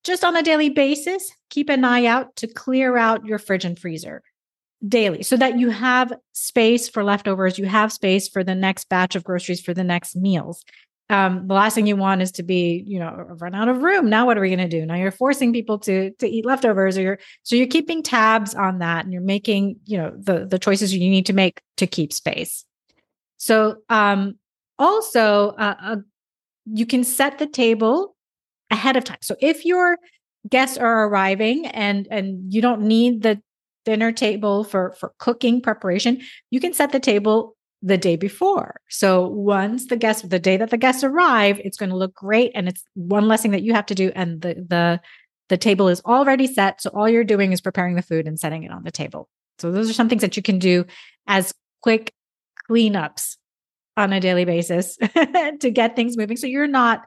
just 0.03 0.23
on 0.23 0.37
a 0.37 0.43
daily 0.43 0.69
basis, 0.69 1.33
keep 1.49 1.69
an 1.69 1.83
eye 1.83 2.05
out 2.05 2.35
to 2.35 2.47
clear 2.47 2.97
out 2.97 3.25
your 3.25 3.39
fridge 3.39 3.65
and 3.65 3.79
freezer 3.79 4.21
daily 4.87 5.23
so 5.23 5.35
that 5.37 5.57
you 5.57 5.71
have 5.71 6.13
space 6.33 6.87
for 6.87 7.03
leftovers, 7.03 7.57
you 7.57 7.65
have 7.65 7.91
space 7.91 8.27
for 8.27 8.43
the 8.43 8.53
next 8.53 8.89
batch 8.89 9.15
of 9.15 9.23
groceries 9.23 9.59
for 9.59 9.73
the 9.73 9.83
next 9.83 10.15
meals. 10.15 10.63
Um, 11.09 11.47
the 11.47 11.53
last 11.53 11.75
thing 11.75 11.87
you 11.87 11.95
want 11.95 12.21
is 12.21 12.31
to 12.33 12.43
be, 12.43 12.83
you 12.85 12.99
know, 12.99 13.11
run 13.39 13.55
out 13.55 13.69
of 13.69 13.81
room. 13.81 14.09
Now, 14.09 14.25
what 14.25 14.37
are 14.37 14.41
we 14.41 14.49
going 14.49 14.59
to 14.59 14.67
do? 14.67 14.85
Now 14.85 14.95
you're 14.95 15.11
forcing 15.11 15.53
people 15.53 15.79
to 15.79 16.11
to 16.11 16.27
eat 16.27 16.45
leftovers, 16.45 16.97
or 16.97 17.01
you're 17.01 17.19
so 17.43 17.55
you're 17.55 17.67
keeping 17.67 18.03
tabs 18.03 18.53
on 18.53 18.79
that, 18.79 19.05
and 19.05 19.13
you're 19.13 19.21
making, 19.21 19.77
you 19.85 19.97
know, 19.97 20.13
the 20.17 20.45
the 20.45 20.59
choices 20.59 20.93
you 20.93 20.99
need 20.99 21.25
to 21.27 21.33
make 21.33 21.61
to 21.77 21.87
keep 21.87 22.11
space. 22.11 22.65
So, 23.37 23.77
um, 23.89 24.35
also, 24.79 25.49
uh, 25.51 25.75
uh, 25.81 25.95
you 26.65 26.85
can 26.85 27.03
set 27.03 27.39
the 27.39 27.47
table 27.47 28.15
ahead 28.69 28.97
of 28.97 29.03
time. 29.03 29.19
So 29.21 29.35
if 29.39 29.65
your 29.65 29.97
guests 30.49 30.77
are 30.77 31.07
arriving 31.07 31.67
and 31.67 32.07
and 32.11 32.53
you 32.53 32.61
don't 32.61 32.81
need 32.81 33.23
the 33.23 33.41
dinner 33.85 34.11
table 34.11 34.63
for 34.63 34.93
for 34.99 35.13
cooking 35.19 35.61
preparation, 35.61 36.21
you 36.51 36.59
can 36.59 36.73
set 36.73 36.91
the 36.91 36.99
table 36.99 37.56
the 37.87 37.97
day 37.97 38.15
before. 38.15 38.81
So 38.89 39.27
once 39.27 39.87
the 39.87 39.95
guests, 39.95 40.21
the 40.23 40.39
day 40.39 40.57
that 40.57 40.69
the 40.69 40.77
guests 40.77 41.03
arrive, 41.03 41.59
it's 41.63 41.77
going 41.77 41.89
to 41.89 41.95
look 41.95 42.13
great, 42.13 42.51
and 42.53 42.67
it's 42.67 42.83
one 42.93 43.27
less 43.27 43.41
thing 43.41 43.51
that 43.51 43.63
you 43.63 43.73
have 43.73 43.85
to 43.87 43.95
do, 43.95 44.11
and 44.15 44.41
the 44.41 44.55
the 44.55 45.01
the 45.49 45.57
table 45.57 45.87
is 45.87 46.01
already 46.01 46.47
set. 46.47 46.81
So 46.81 46.89
all 46.93 47.07
you're 47.07 47.23
doing 47.23 47.53
is 47.53 47.61
preparing 47.61 47.95
the 47.95 48.01
food 48.01 48.27
and 48.27 48.39
setting 48.39 48.63
it 48.63 48.71
on 48.71 48.83
the 48.83 48.91
table. 48.91 49.29
So 49.59 49.71
those 49.71 49.89
are 49.89 49.93
some 49.93 50.09
things 50.09 50.21
that 50.21 50.35
you 50.35 50.43
can 50.43 50.59
do 50.59 50.85
as 51.27 51.53
quick 51.81 52.13
cleanups 52.69 53.37
on 53.95 54.11
a 54.13 54.19
daily 54.19 54.45
basis 54.45 54.97
to 55.59 55.71
get 55.71 55.95
things 55.95 56.17
moving. 56.17 56.37
So 56.37 56.47
you're 56.47 56.67
not, 56.67 57.03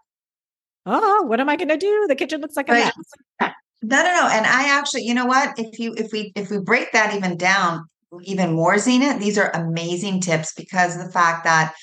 oh, 0.87 1.23
what 1.25 1.39
am 1.39 1.49
I 1.49 1.57
going 1.57 1.69
to 1.69 1.77
do? 1.77 2.07
The 2.09 2.17
kitchen 2.17 2.41
looks 2.41 2.57
like 2.57 2.69
a 2.71 2.73
right. 2.73 2.93
mess. 3.41 3.53
No, 3.83 4.03
no, 4.03 4.15
no. 4.15 4.29
And 4.29 4.47
I 4.47 4.77
actually, 4.79 5.03
you 5.03 5.15
know 5.15 5.27
what? 5.27 5.59
If 5.59 5.79
you 5.79 5.95
if 5.97 6.13
we 6.13 6.33
if 6.35 6.51
we 6.51 6.59
break 6.59 6.93
that 6.93 7.15
even 7.15 7.37
down, 7.37 7.87
even 8.23 8.53
more, 8.53 8.79
Zena, 8.79 9.19
these 9.19 9.39
are 9.39 9.51
amazing 9.51 10.21
tips 10.21 10.53
because 10.53 10.97
the 10.97 11.11
fact 11.11 11.45
that 11.45 11.75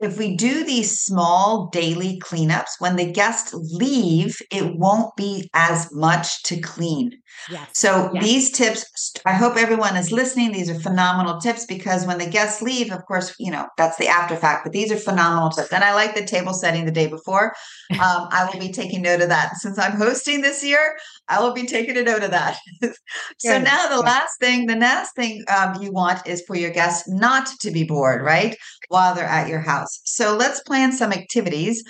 if 0.00 0.18
we 0.18 0.36
do 0.36 0.64
these 0.64 1.00
small 1.00 1.68
daily 1.72 2.20
cleanups, 2.20 2.72
when 2.78 2.96
the 2.96 3.10
guests 3.10 3.54
leave, 3.54 4.40
it 4.50 4.76
won't 4.76 5.16
be 5.16 5.48
as 5.54 5.88
much 5.92 6.42
to 6.44 6.60
clean. 6.60 7.12
Yes. 7.50 7.70
So 7.72 8.10
yes. 8.12 8.24
these 8.24 8.50
tips, 8.50 9.14
I 9.24 9.32
hope 9.32 9.56
everyone 9.56 9.96
is 9.96 10.12
listening. 10.12 10.52
These 10.52 10.70
are 10.70 10.78
phenomenal 10.78 11.40
tips 11.40 11.64
because 11.64 12.06
when 12.06 12.18
the 12.18 12.26
guests 12.26 12.60
leave, 12.60 12.92
of 12.92 13.04
course, 13.06 13.34
you 13.38 13.50
know, 13.50 13.68
that's 13.76 13.96
the 13.96 14.08
after 14.08 14.36
fact, 14.36 14.64
but 14.64 14.72
these 14.72 14.92
are 14.92 14.96
phenomenal 14.96 15.50
tips. 15.50 15.72
And 15.72 15.84
I 15.84 15.94
like 15.94 16.14
the 16.14 16.24
table 16.24 16.52
setting 16.52 16.84
the 16.84 16.92
day 16.92 17.06
before. 17.06 17.54
Um, 17.96 18.28
I 18.30 18.44
will 18.44 18.60
be 18.60 18.72
taking 18.72 19.02
note 19.02 19.22
of 19.22 19.28
that. 19.28 19.56
Since 19.56 19.78
I'm 19.78 19.96
hosting 19.96 20.42
this 20.42 20.62
year, 20.62 20.96
I 21.28 21.40
will 21.40 21.52
be 21.52 21.66
taking 21.66 21.96
a 21.96 22.02
note 22.02 22.22
of 22.22 22.32
that. 22.32 22.58
so 23.38 23.58
now 23.58 23.88
the 23.88 24.00
last 24.00 24.38
thing, 24.40 24.66
the 24.66 24.76
last 24.76 25.14
thing 25.14 25.44
um, 25.48 25.80
you 25.80 25.92
want 25.92 26.26
is 26.26 26.42
for 26.46 26.56
your 26.56 26.70
guests 26.70 27.08
not 27.08 27.46
to 27.60 27.70
be 27.70 27.84
bored, 27.84 28.22
right? 28.22 28.56
While 28.88 29.14
they're 29.14 29.24
at 29.24 29.48
your 29.48 29.60
house. 29.60 29.85
So 30.04 30.36
let's 30.36 30.60
plan 30.60 30.92
some 30.92 31.12
activities 31.12 31.84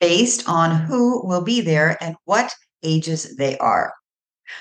based 0.00 0.48
on 0.48 0.74
who 0.86 1.26
will 1.26 1.42
be 1.42 1.60
there 1.60 1.96
and 2.02 2.16
what 2.24 2.54
ages 2.82 3.36
they 3.36 3.56
are. 3.58 3.92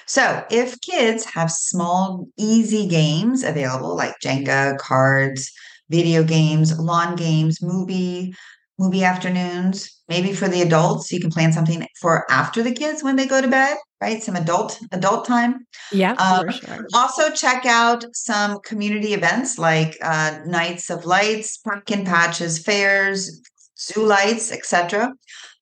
So, 0.06 0.46
if 0.50 0.80
kids 0.82 1.26
have 1.26 1.52
small, 1.52 2.28
easy 2.38 2.88
games 2.88 3.44
available 3.44 3.96
like 3.96 4.16
Jenga, 4.24 4.78
cards, 4.78 5.52
video 5.90 6.24
games, 6.24 6.78
lawn 6.80 7.16
games, 7.16 7.62
movie, 7.62 8.34
movie 8.82 9.04
afternoons, 9.04 10.02
maybe 10.10 10.34
for 10.34 10.48
the 10.48 10.62
adults, 10.62 11.12
you 11.12 11.20
can 11.20 11.30
plan 11.30 11.54
something 11.54 11.86
for 12.02 12.26
after 12.30 12.64
the 12.64 12.74
kids 12.74 13.04
when 13.04 13.16
they 13.16 13.28
go 13.28 13.40
to 13.40 13.48
bed, 13.48 13.78
right? 14.02 14.22
Some 14.24 14.36
adult 14.36 14.80
adult 14.92 15.26
time. 15.26 15.68
Yeah. 15.92 16.14
Um, 16.14 16.50
sure. 16.50 16.88
Also, 16.94 17.30
check 17.30 17.66
out 17.66 18.04
some 18.14 18.60
community 18.66 19.14
events 19.14 19.60
like 19.60 19.98
uh, 20.02 20.40
Nights 20.46 20.90
of 20.90 21.06
Lights, 21.06 21.58
pumpkin 21.58 22.04
patches, 22.04 22.58
fairs, 22.60 23.42
zoo 23.80 24.04
lights, 24.04 24.52
etc. 24.52 25.14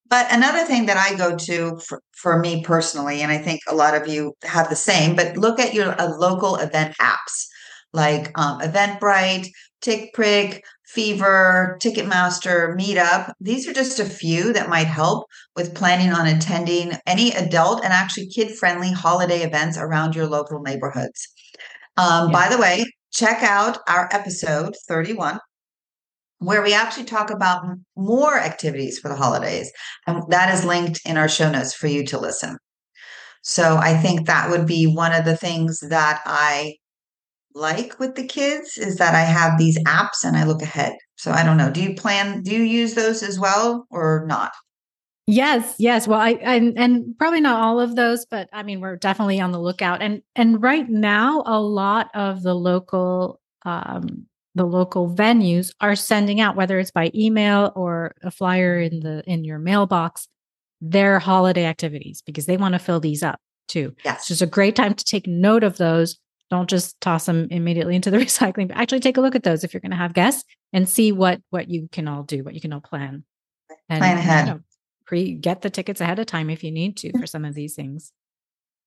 But 0.10 0.26
another 0.32 0.64
thing 0.66 0.88
that 0.88 0.98
I 0.98 1.16
go 1.16 1.36
to 1.36 1.78
for, 1.86 2.02
for 2.14 2.40
me 2.40 2.64
personally, 2.64 3.22
and 3.22 3.32
I 3.32 3.38
think 3.38 3.62
a 3.68 3.76
lot 3.76 3.94
of 3.94 4.08
you 4.08 4.34
have 4.44 4.70
the 4.70 4.76
same, 4.76 5.16
but 5.16 5.38
look 5.38 5.60
at 5.60 5.74
your 5.74 6.00
uh, 6.02 6.18
local 6.18 6.56
event 6.56 6.96
apps 7.00 7.48
like 7.94 8.32
um, 8.40 8.60
Eventbrite, 8.62 9.48
TickPick, 9.82 10.62
Fever, 10.90 11.78
Ticketmaster, 11.80 12.76
Meetup. 12.76 13.32
These 13.40 13.68
are 13.68 13.74
just 13.74 14.00
a 14.00 14.06
few 14.06 14.52
that 14.54 14.70
might 14.70 14.88
help 14.88 15.28
with 15.56 15.76
planning 15.76 16.12
on 16.12 16.26
attending 16.26 16.94
any 17.06 17.32
adult 17.32 17.84
and 17.84 17.94
actually 17.94 18.28
kid 18.28 18.58
friendly 18.58 18.92
holiday 18.92 19.42
events 19.44 19.78
around 19.78 20.16
your 20.16 20.26
local 20.26 20.62
neighborhoods. 20.62 21.28
Um, 21.96 22.30
yeah. 22.30 22.34
By 22.34 22.50
the 22.50 22.58
way, 22.58 22.86
check 23.12 23.44
out 23.44 23.78
our 23.88 24.10
episode 24.12 24.76
31 24.88 25.40
where 26.40 26.64
we 26.64 26.74
actually 26.74 27.04
talk 27.04 27.30
about 27.30 27.64
more 27.96 28.40
activities 28.40 28.98
for 28.98 29.10
the 29.10 29.16
holidays. 29.16 29.72
And 30.08 30.24
that 30.30 30.54
is 30.54 30.66
linked 30.66 31.02
in 31.06 31.18
our 31.18 31.28
show 31.28 31.52
notes 31.52 31.74
for 31.74 31.88
you 31.88 32.06
to 32.08 32.18
listen. 32.18 32.58
So 33.44 33.78
I 33.78 33.96
think 33.96 34.26
that 34.26 34.50
would 34.50 34.66
be 34.66 34.86
one 34.86 35.14
of 35.14 35.26
the 35.26 35.38
things 35.38 35.80
that 35.90 36.22
I 36.26 36.76
like 37.56 38.00
with 38.00 38.16
the 38.16 38.26
kids 38.26 38.78
is 38.78 38.98
that 38.98 39.16
I 39.16 39.22
have 39.22 39.58
these 39.58 39.78
apps 39.84 40.24
and 40.24 40.38
I 40.38 40.44
look 40.44 40.62
ahead. 40.62 40.96
So 41.18 41.32
I 41.32 41.44
don't 41.44 41.58
know. 41.58 41.72
Do 41.72 41.82
you 41.82 41.96
plan, 41.96 42.42
do 42.42 42.52
you 42.52 42.64
use 42.64 42.96
those 42.96 43.24
as 43.24 43.40
well 43.40 43.88
or 43.90 44.26
not? 44.28 44.52
Yes, 45.32 45.76
yes. 45.78 46.08
Well, 46.08 46.20
I 46.20 46.32
and 46.42 46.76
and 46.76 47.16
probably 47.20 47.40
not 47.40 47.60
all 47.60 47.80
of 47.80 47.96
those, 47.96 48.26
but 48.26 48.50
I 48.52 48.64
mean, 48.64 48.82
we're 48.82 48.96
definitely 48.96 49.40
on 49.40 49.52
the 49.52 49.60
lookout. 49.60 50.02
And 50.02 50.24
and 50.36 50.60
right 50.60 50.90
now, 50.90 51.44
a 51.46 51.62
lot 51.62 52.10
of 52.16 52.42
the 52.42 52.56
local 52.56 53.40
um, 53.64 54.26
the 54.56 54.66
local 54.66 55.08
venues 55.08 55.72
are 55.82 55.96
sending 55.96 56.42
out, 56.42 56.56
whether 56.56 56.80
it's 56.80 56.90
by 56.90 57.12
email 57.14 57.72
or 57.76 58.16
a 58.24 58.32
flyer 58.32 58.80
in 58.80 59.02
the 59.02 59.24
in 59.28 59.44
your 59.44 59.60
mailbox, 59.60 60.28
their 60.82 61.20
holiday 61.20 61.66
activities 61.66 62.24
because 62.26 62.48
they 62.48 62.58
want 62.58 62.74
to 62.74 62.80
fill 62.80 63.00
these 63.00 63.22
up 63.22 63.40
too. 63.68 63.96
Yes. 64.04 64.22
It's 64.22 64.28
just 64.30 64.42
a 64.42 64.48
great 64.48 64.76
time 64.76 64.96
to 64.96 65.06
take 65.06 65.28
note 65.28 65.64
of 65.64 65.78
those. 65.78 66.18
Don't 66.50 66.70
just 66.70 67.00
toss 67.00 67.26
them 67.26 67.48
immediately 67.52 67.96
into 67.96 68.12
the 68.12 68.18
recycling, 68.26 68.68
but 68.68 68.78
actually 68.78 69.02
take 69.02 69.18
a 69.18 69.22
look 69.22 69.36
at 69.36 69.44
those 69.44 69.64
if 69.64 69.74
you're 69.74 69.82
going 69.82 69.92
to 69.92 69.98
have 69.98 70.14
guests 70.14 70.44
and 70.74 70.88
see 70.88 71.12
what 71.12 71.42
what 71.50 71.70
you 71.70 71.90
can 71.92 72.08
all 72.08 72.24
do, 72.24 72.44
what 72.44 72.54
you 72.54 72.62
can 72.62 72.74
all 72.74 72.82
plan. 72.82 73.24
And, 73.88 74.00
plan 74.00 74.18
ahead. 74.18 74.48
You 74.48 74.54
know, 74.54 74.60
pre 75.06 75.34
get 75.34 75.62
the 75.62 75.70
tickets 75.70 76.02
ahead 76.02 76.20
of 76.20 76.26
time 76.26 76.50
if 76.50 76.64
you 76.64 76.72
need 76.72 76.98
to 76.98 77.18
for 77.18 77.28
some 77.28 77.46
of 77.46 77.54
these 77.54 77.76
things. 77.76 78.12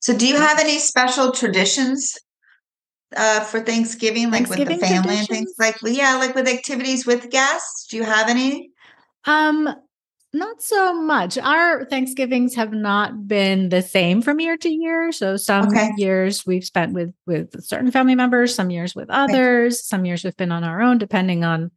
So 0.01 0.17
do 0.17 0.27
you 0.27 0.37
have 0.37 0.59
any 0.59 0.79
special 0.79 1.31
traditions 1.31 2.19
uh, 3.17 3.41
for 3.41 3.61
Thanksgiving, 3.61 4.31
like 4.31 4.47
Thanksgiving 4.47 4.79
with 4.79 4.81
the 4.81 4.87
family 4.87 5.03
traditions? 5.03 5.29
and 5.29 5.39
things 5.39 5.55
like 5.59 5.77
yeah, 5.85 6.17
like 6.17 6.35
with 6.35 6.49
activities 6.49 7.07
with 7.07 7.31
guests? 7.31 7.87
Do 7.89 7.97
you 7.97 8.05
have 8.05 8.29
any? 8.29 8.71
Um, 9.25 9.69
not 10.33 10.63
so 10.63 10.95
much. 10.95 11.37
Our 11.37 11.85
Thanksgivings 11.85 12.55
have 12.55 12.73
not 12.73 13.29
been 13.29 13.69
the 13.69 13.83
same 13.83 14.23
from 14.23 14.41
year 14.41 14.57
to 14.57 14.69
year. 14.69 15.13
So 15.13 15.37
some 15.37 15.69
okay. 15.69 15.91
years 15.97 16.47
we've 16.47 16.65
spent 16.65 16.93
with 16.95 17.13
with 17.27 17.63
certain 17.65 17.91
family 17.91 18.15
members, 18.15 18.55
some 18.55 18.71
years 18.71 18.95
with 18.95 19.11
others, 19.11 19.75
okay. 19.75 19.83
some 19.83 20.05
years 20.05 20.25
we've 20.25 20.37
been 20.37 20.53
on 20.53 20.65
our 20.65 20.81
own, 20.81 20.99
depending 20.99 21.45
on 21.45 21.71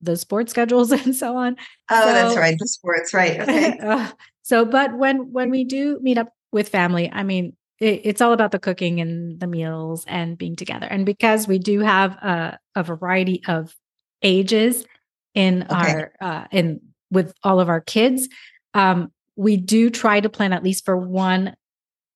the 0.00 0.16
sports 0.16 0.50
schedules 0.50 0.90
and 0.92 1.14
so 1.14 1.36
on. 1.36 1.56
Oh, 1.90 2.00
so, 2.00 2.12
that's 2.12 2.36
right, 2.36 2.56
the 2.58 2.68
sports, 2.68 3.12
right? 3.12 3.40
Okay. 3.40 3.78
uh, 3.78 4.10
so, 4.42 4.64
but 4.64 4.96
when 4.96 5.32
when 5.32 5.50
we 5.50 5.64
do 5.64 5.98
meet 6.00 6.16
up 6.16 6.32
with 6.50 6.70
family, 6.70 7.10
I 7.12 7.22
mean, 7.22 7.54
it, 7.78 8.00
it's 8.04 8.20
all 8.22 8.32
about 8.32 8.52
the 8.52 8.58
cooking 8.58 9.00
and 9.00 9.38
the 9.38 9.46
meals 9.46 10.04
and 10.08 10.38
being 10.38 10.56
together. 10.56 10.86
And 10.86 11.04
because 11.04 11.46
we 11.46 11.58
do 11.58 11.80
have 11.80 12.12
a, 12.12 12.58
a 12.74 12.82
variety 12.82 13.42
of 13.46 13.74
ages 14.22 14.86
in 15.34 15.64
okay. 15.64 15.74
our 15.74 16.12
uh, 16.20 16.44
in 16.50 16.80
with 17.10 17.32
all 17.42 17.60
of 17.60 17.68
our 17.68 17.80
kids, 17.80 18.28
um, 18.74 19.12
we 19.36 19.56
do 19.56 19.90
try 19.90 20.20
to 20.20 20.28
plan 20.28 20.52
at 20.52 20.62
least 20.62 20.84
for 20.84 20.96
one, 20.96 21.54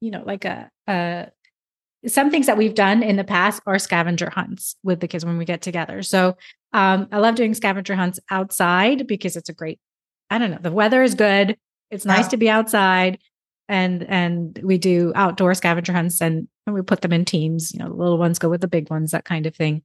you 0.01 0.11
know, 0.11 0.23
like 0.25 0.45
a, 0.45 0.71
a 0.89 1.29
some 2.07 2.31
things 2.31 2.47
that 2.47 2.59
we've 2.59 2.75
done 2.75 3.03
in 3.03 3.17
the 3.17 3.25
past 3.25 3.63
are 3.65 3.79
scavenger 3.79 4.29
hunts 4.29 4.75
with 4.83 4.99
the 4.99 5.07
kids 5.07 5.25
when 5.25 5.39
we 5.39 5.45
get 5.45 5.63
together. 5.63 6.03
So 6.03 6.37
um, 6.73 7.07
I 7.13 7.19
love 7.19 7.37
doing 7.37 7.55
scavenger 7.55 7.95
hunts 7.95 8.19
outside 8.29 9.07
because 9.07 9.37
it's 9.37 9.49
a 9.49 9.53
great, 9.53 9.79
I 10.29 10.39
don't 10.39 10.51
know, 10.51 10.59
the 10.61 10.73
weather 10.73 11.03
is 11.03 11.15
good. 11.15 11.57
It's 11.93 12.05
nice 12.05 12.29
to 12.29 12.37
be 12.37 12.49
outside 12.49 13.19
and 13.69 14.03
and 14.05 14.61
we 14.63 14.79
do 14.79 15.13
outdoor 15.15 15.55
scavenger 15.55 15.93
hunts 15.93 16.21
and, 16.21 16.49
and 16.67 16.75
we 16.75 16.83
put 16.83 17.01
them 17.01 17.13
in 17.13 17.25
teams 17.25 17.73
you 17.73 17.79
know 17.79 17.89
the 17.89 17.95
little 17.95 18.19
ones 18.19 18.39
go 18.39 18.49
with 18.49 18.61
the 18.61 18.69
big 18.69 18.91
ones 18.91 19.13
that 19.13 19.25
kind 19.25 19.47
of 19.47 19.55
thing 19.55 19.83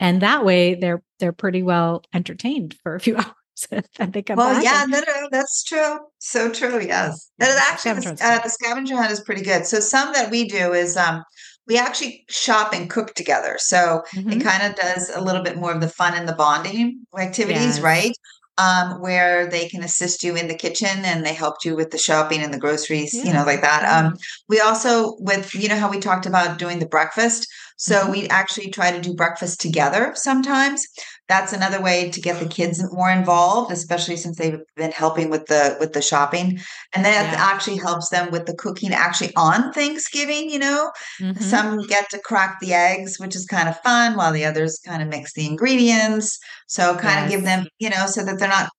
and 0.00 0.22
that 0.22 0.44
way 0.44 0.74
they're 0.74 1.02
they're 1.18 1.32
pretty 1.32 1.62
well 1.62 2.02
entertained 2.14 2.76
for 2.82 2.94
a 2.94 3.00
few 3.00 3.16
hours 3.16 3.26
and 3.98 4.12
they 4.12 4.22
come 4.22 4.36
well 4.36 4.62
yeah 4.62 4.82
and, 4.82 4.90
no, 4.90 5.00
no 5.00 5.28
that's 5.30 5.62
true 5.64 5.98
so 6.18 6.50
true 6.50 6.80
yes 6.80 7.30
and 7.40 7.50
actually 7.70 7.92
the, 7.92 8.18
uh, 8.22 8.38
the 8.42 8.48
scavenger 8.48 8.96
hunt 8.96 9.10
is 9.10 9.20
pretty 9.20 9.42
good 9.42 9.66
so 9.66 9.80
some 9.80 10.12
that 10.12 10.30
we 10.30 10.46
do 10.46 10.72
is 10.72 10.96
um 10.96 11.22
we 11.66 11.76
actually 11.76 12.24
shop 12.28 12.72
and 12.72 12.90
cook 12.90 13.14
together 13.14 13.56
so 13.58 14.02
mm-hmm. 14.14 14.32
it 14.32 14.42
kind 14.42 14.62
of 14.62 14.76
does 14.76 15.10
a 15.14 15.20
little 15.20 15.42
bit 15.42 15.56
more 15.56 15.72
of 15.72 15.80
the 15.80 15.88
fun 15.88 16.14
and 16.14 16.28
the 16.28 16.34
bonding 16.34 17.00
activities 17.18 17.76
yes. 17.76 17.80
right 17.80 18.12
um, 18.58 19.00
where 19.00 19.46
they 19.46 19.68
can 19.68 19.82
assist 19.82 20.22
you 20.22 20.34
in 20.34 20.48
the 20.48 20.54
kitchen 20.54 21.04
and 21.04 21.24
they 21.24 21.34
helped 21.34 21.64
you 21.64 21.76
with 21.76 21.90
the 21.90 21.98
shopping 21.98 22.40
and 22.40 22.52
the 22.52 22.58
groceries, 22.58 23.14
yeah. 23.14 23.24
you 23.24 23.32
know, 23.32 23.44
like 23.44 23.60
that. 23.60 23.84
Um, 23.84 24.16
we 24.48 24.60
also, 24.60 25.16
with, 25.18 25.54
you 25.54 25.68
know, 25.68 25.78
how 25.78 25.90
we 25.90 25.98
talked 25.98 26.26
about 26.26 26.58
doing 26.58 26.78
the 26.78 26.86
breakfast. 26.86 27.46
So 27.76 28.08
Mhm. 28.08 28.10
we 28.10 28.26
actually 28.28 28.70
try 28.70 28.90
to 28.90 29.00
do 29.00 29.14
breakfast 29.14 29.60
together 29.60 30.12
sometimes. 30.14 30.84
That's 31.28 31.52
another 31.52 31.82
way 31.82 32.10
to 32.10 32.20
get 32.20 32.40
the 32.40 32.48
kids 32.48 32.82
more 32.92 33.10
involved, 33.10 33.72
especially 33.72 34.16
since 34.16 34.38
they've 34.38 34.60
been 34.76 34.92
helping 34.92 35.28
with 35.30 35.46
the 35.46 35.76
with 35.80 35.92
the 35.92 36.02
shopping. 36.02 36.58
And 36.94 37.04
that 37.04 37.34
Yeah. 37.34 37.36
actually 37.38 37.76
helps 37.78 38.08
them 38.10 38.30
with 38.30 38.46
the 38.46 38.54
cooking 38.56 38.92
actually 38.92 39.32
on 39.36 39.72
Thanksgiving, 39.72 40.50
you 40.50 40.58
know. 40.58 40.90
Mhm. 41.18 41.66
Some 41.66 41.86
get 41.86 42.08
to 42.10 42.18
crack 42.20 42.58
the 42.60 42.72
eggs, 42.72 43.18
which 43.18 43.36
is 43.36 43.44
kind 43.46 43.68
of 43.68 43.78
fun, 43.82 44.16
while 44.16 44.32
the 44.32 44.44
others 44.44 44.78
kind 44.86 45.02
of 45.02 45.08
mix 45.08 45.34
the 45.34 45.46
ingredients. 45.46 46.38
So 46.68 46.96
kind 46.96 47.22
of 47.22 47.28
give 47.30 47.44
them, 47.44 47.66
you 47.78 47.90
know, 47.90 48.06
so 48.06 48.24
that 48.24 48.38
they're 48.38 48.48
not 48.48 48.70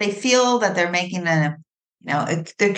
they 0.00 0.10
feel 0.10 0.58
that 0.58 0.74
they're 0.74 0.90
making 0.90 1.26
a 1.26 1.56
you 2.04 2.12
know, 2.12 2.26
they're, 2.58 2.76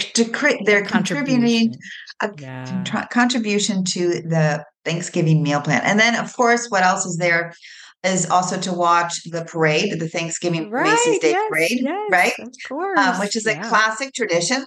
they're 0.64 0.84
contributing 0.86 1.74
a 2.22 2.30
Yeah. 2.34 2.92
contribution 3.10 3.84
to 3.84 4.08
the 4.22 4.64
Thanksgiving 4.88 5.42
meal 5.42 5.60
plan. 5.60 5.82
And 5.84 5.98
then, 6.00 6.14
of 6.16 6.34
course, 6.34 6.68
what 6.68 6.82
else 6.82 7.04
is 7.04 7.16
there 7.16 7.52
is 8.04 8.28
also 8.30 8.58
to 8.60 8.72
watch 8.72 9.14
the 9.24 9.44
parade, 9.44 9.98
the 10.00 10.08
Thanksgiving 10.08 10.70
Macy's 10.72 11.18
Day 11.18 11.32
Yes. 11.32 11.48
Parade, 11.50 11.80
yes, 11.82 12.10
right? 12.10 12.32
Of 12.38 12.52
course. 12.66 12.98
Um, 12.98 13.20
which 13.20 13.36
is 13.36 13.46
a 13.46 13.52
Yeah. 13.54 13.68
classic 13.68 14.14
tradition. 14.14 14.64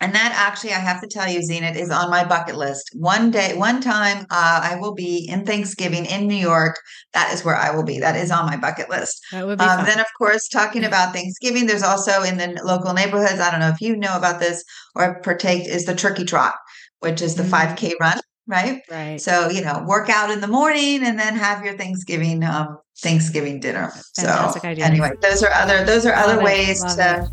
And 0.00 0.14
that 0.14 0.32
actually, 0.36 0.72
I 0.74 0.78
have 0.90 1.00
to 1.00 1.08
tell 1.08 1.28
you, 1.28 1.40
Zeenat, 1.40 1.74
is 1.74 1.90
on 1.90 2.08
my 2.08 2.24
bucket 2.24 2.56
list. 2.56 2.90
One 2.94 3.32
day, 3.32 3.54
one 3.56 3.80
time, 3.80 4.26
uh, 4.30 4.60
I 4.70 4.76
will 4.80 4.94
be 4.94 5.28
in 5.28 5.44
Thanksgiving 5.44 6.04
in 6.06 6.28
New 6.28 6.36
York. 6.52 6.76
That 7.14 7.32
is 7.34 7.44
where 7.44 7.56
I 7.56 7.70
will 7.74 7.82
be. 7.82 7.98
That 7.98 8.14
is 8.14 8.30
on 8.30 8.46
my 8.46 8.56
bucket 8.56 8.88
list. 8.90 9.20
That 9.32 9.44
would 9.46 9.58
be 9.58 9.64
Um, 9.64 9.84
then, 9.86 9.98
of 9.98 10.06
course, 10.16 10.46
talking 10.46 10.84
about 10.84 11.12
Thanksgiving, 11.12 11.66
there's 11.66 11.82
also 11.82 12.22
in 12.22 12.36
the 12.36 12.48
local 12.62 12.92
neighborhoods. 12.92 13.40
I 13.40 13.50
don't 13.50 13.58
know 13.58 13.70
if 13.76 13.80
you 13.80 13.96
know 13.96 14.14
about 14.16 14.38
this 14.38 14.62
or 14.94 15.20
partake 15.22 15.66
is 15.66 15.84
the 15.84 15.96
turkey 15.96 16.24
trot, 16.24 16.54
which 17.00 17.20
is 17.20 17.34
the 17.34 17.42
Mhm. 17.42 17.50
5K 17.50 17.94
run, 18.00 18.20
right? 18.48 18.82
right. 18.90 19.20
So 19.20 19.48
you 19.48 19.62
know, 19.62 19.84
work 19.86 20.08
out 20.08 20.30
in 20.30 20.40
the 20.40 20.48
morning 20.48 21.04
and 21.04 21.18
then 21.18 21.36
have 21.36 21.64
your 21.64 21.76
Thanksgiving 21.76 22.42
um, 22.42 22.78
Thanksgiving 22.98 23.60
dinner. 23.60 23.92
Fantastic 24.16 24.62
so 24.62 24.68
ideas. 24.68 24.88
anyway, 24.88 25.12
those 25.20 25.42
are 25.42 25.52
other 25.52 25.84
those 25.84 26.04
are 26.04 26.14
other 26.14 26.40
it, 26.40 26.44
ways 26.44 26.82
love 26.82 26.96
to 26.96 27.30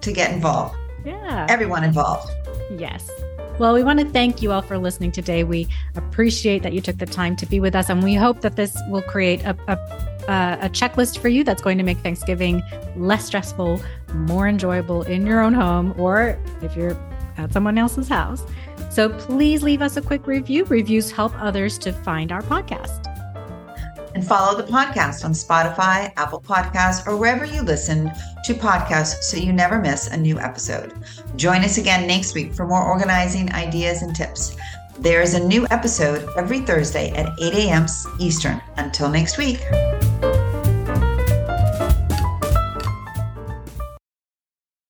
to 0.00 0.12
get 0.12 0.32
involved. 0.32 0.76
yeah. 1.04 1.46
Everyone 1.48 1.82
involved. 1.82 2.30
Yes. 2.78 3.10
Well, 3.58 3.74
we 3.74 3.82
want 3.82 3.98
to 3.98 4.08
thank 4.10 4.40
you 4.40 4.52
all 4.52 4.62
for 4.62 4.78
listening 4.78 5.10
today. 5.10 5.42
We 5.42 5.66
appreciate 5.96 6.62
that 6.62 6.72
you 6.72 6.80
took 6.80 6.98
the 6.98 7.06
time 7.06 7.34
to 7.36 7.46
be 7.46 7.58
with 7.58 7.74
us, 7.74 7.88
and 7.88 8.04
we 8.04 8.14
hope 8.14 8.42
that 8.42 8.54
this 8.54 8.78
will 8.88 9.02
create 9.02 9.42
a, 9.42 9.56
a 9.66 10.08
a 10.28 10.68
checklist 10.68 11.18
for 11.18 11.28
you 11.28 11.42
that's 11.42 11.62
going 11.62 11.78
to 11.78 11.84
make 11.84 11.96
Thanksgiving 11.98 12.62
less 12.96 13.24
stressful, 13.24 13.80
more 14.12 14.46
enjoyable 14.46 15.02
in 15.04 15.26
your 15.26 15.40
own 15.40 15.54
home, 15.54 15.94
or 15.98 16.38
if 16.60 16.76
you're 16.76 16.96
at 17.38 17.52
someone 17.52 17.78
else's 17.78 18.08
house. 18.08 18.44
So 18.90 19.08
please 19.10 19.62
leave 19.62 19.82
us 19.82 19.96
a 19.96 20.02
quick 20.02 20.26
review. 20.26 20.64
Reviews 20.64 21.10
help 21.10 21.32
others 21.40 21.78
to 21.78 21.92
find 21.92 22.32
our 22.32 22.42
podcast. 22.42 23.04
And 24.14 24.26
follow 24.26 24.56
the 24.56 24.66
podcast 24.66 25.24
on 25.24 25.32
Spotify, 25.32 26.12
Apple 26.16 26.40
Podcasts, 26.40 27.06
or 27.06 27.16
wherever 27.16 27.44
you 27.44 27.62
listen 27.62 28.10
to 28.44 28.54
podcasts 28.54 29.22
so 29.22 29.36
you 29.36 29.52
never 29.52 29.78
miss 29.78 30.08
a 30.08 30.16
new 30.16 30.40
episode. 30.40 30.92
Join 31.36 31.62
us 31.62 31.78
again 31.78 32.06
next 32.06 32.34
week 32.34 32.52
for 32.52 32.66
more 32.66 32.82
organizing 32.82 33.52
ideas 33.52 34.02
and 34.02 34.16
tips. 34.16 34.56
There 34.98 35.22
is 35.22 35.34
a 35.34 35.44
new 35.44 35.66
episode 35.70 36.28
every 36.36 36.60
Thursday 36.60 37.10
at 37.10 37.28
8 37.40 37.54
a.m. 37.54 37.86
Eastern. 38.18 38.60
Until 38.76 39.08
next 39.08 39.38
week. 39.38 39.60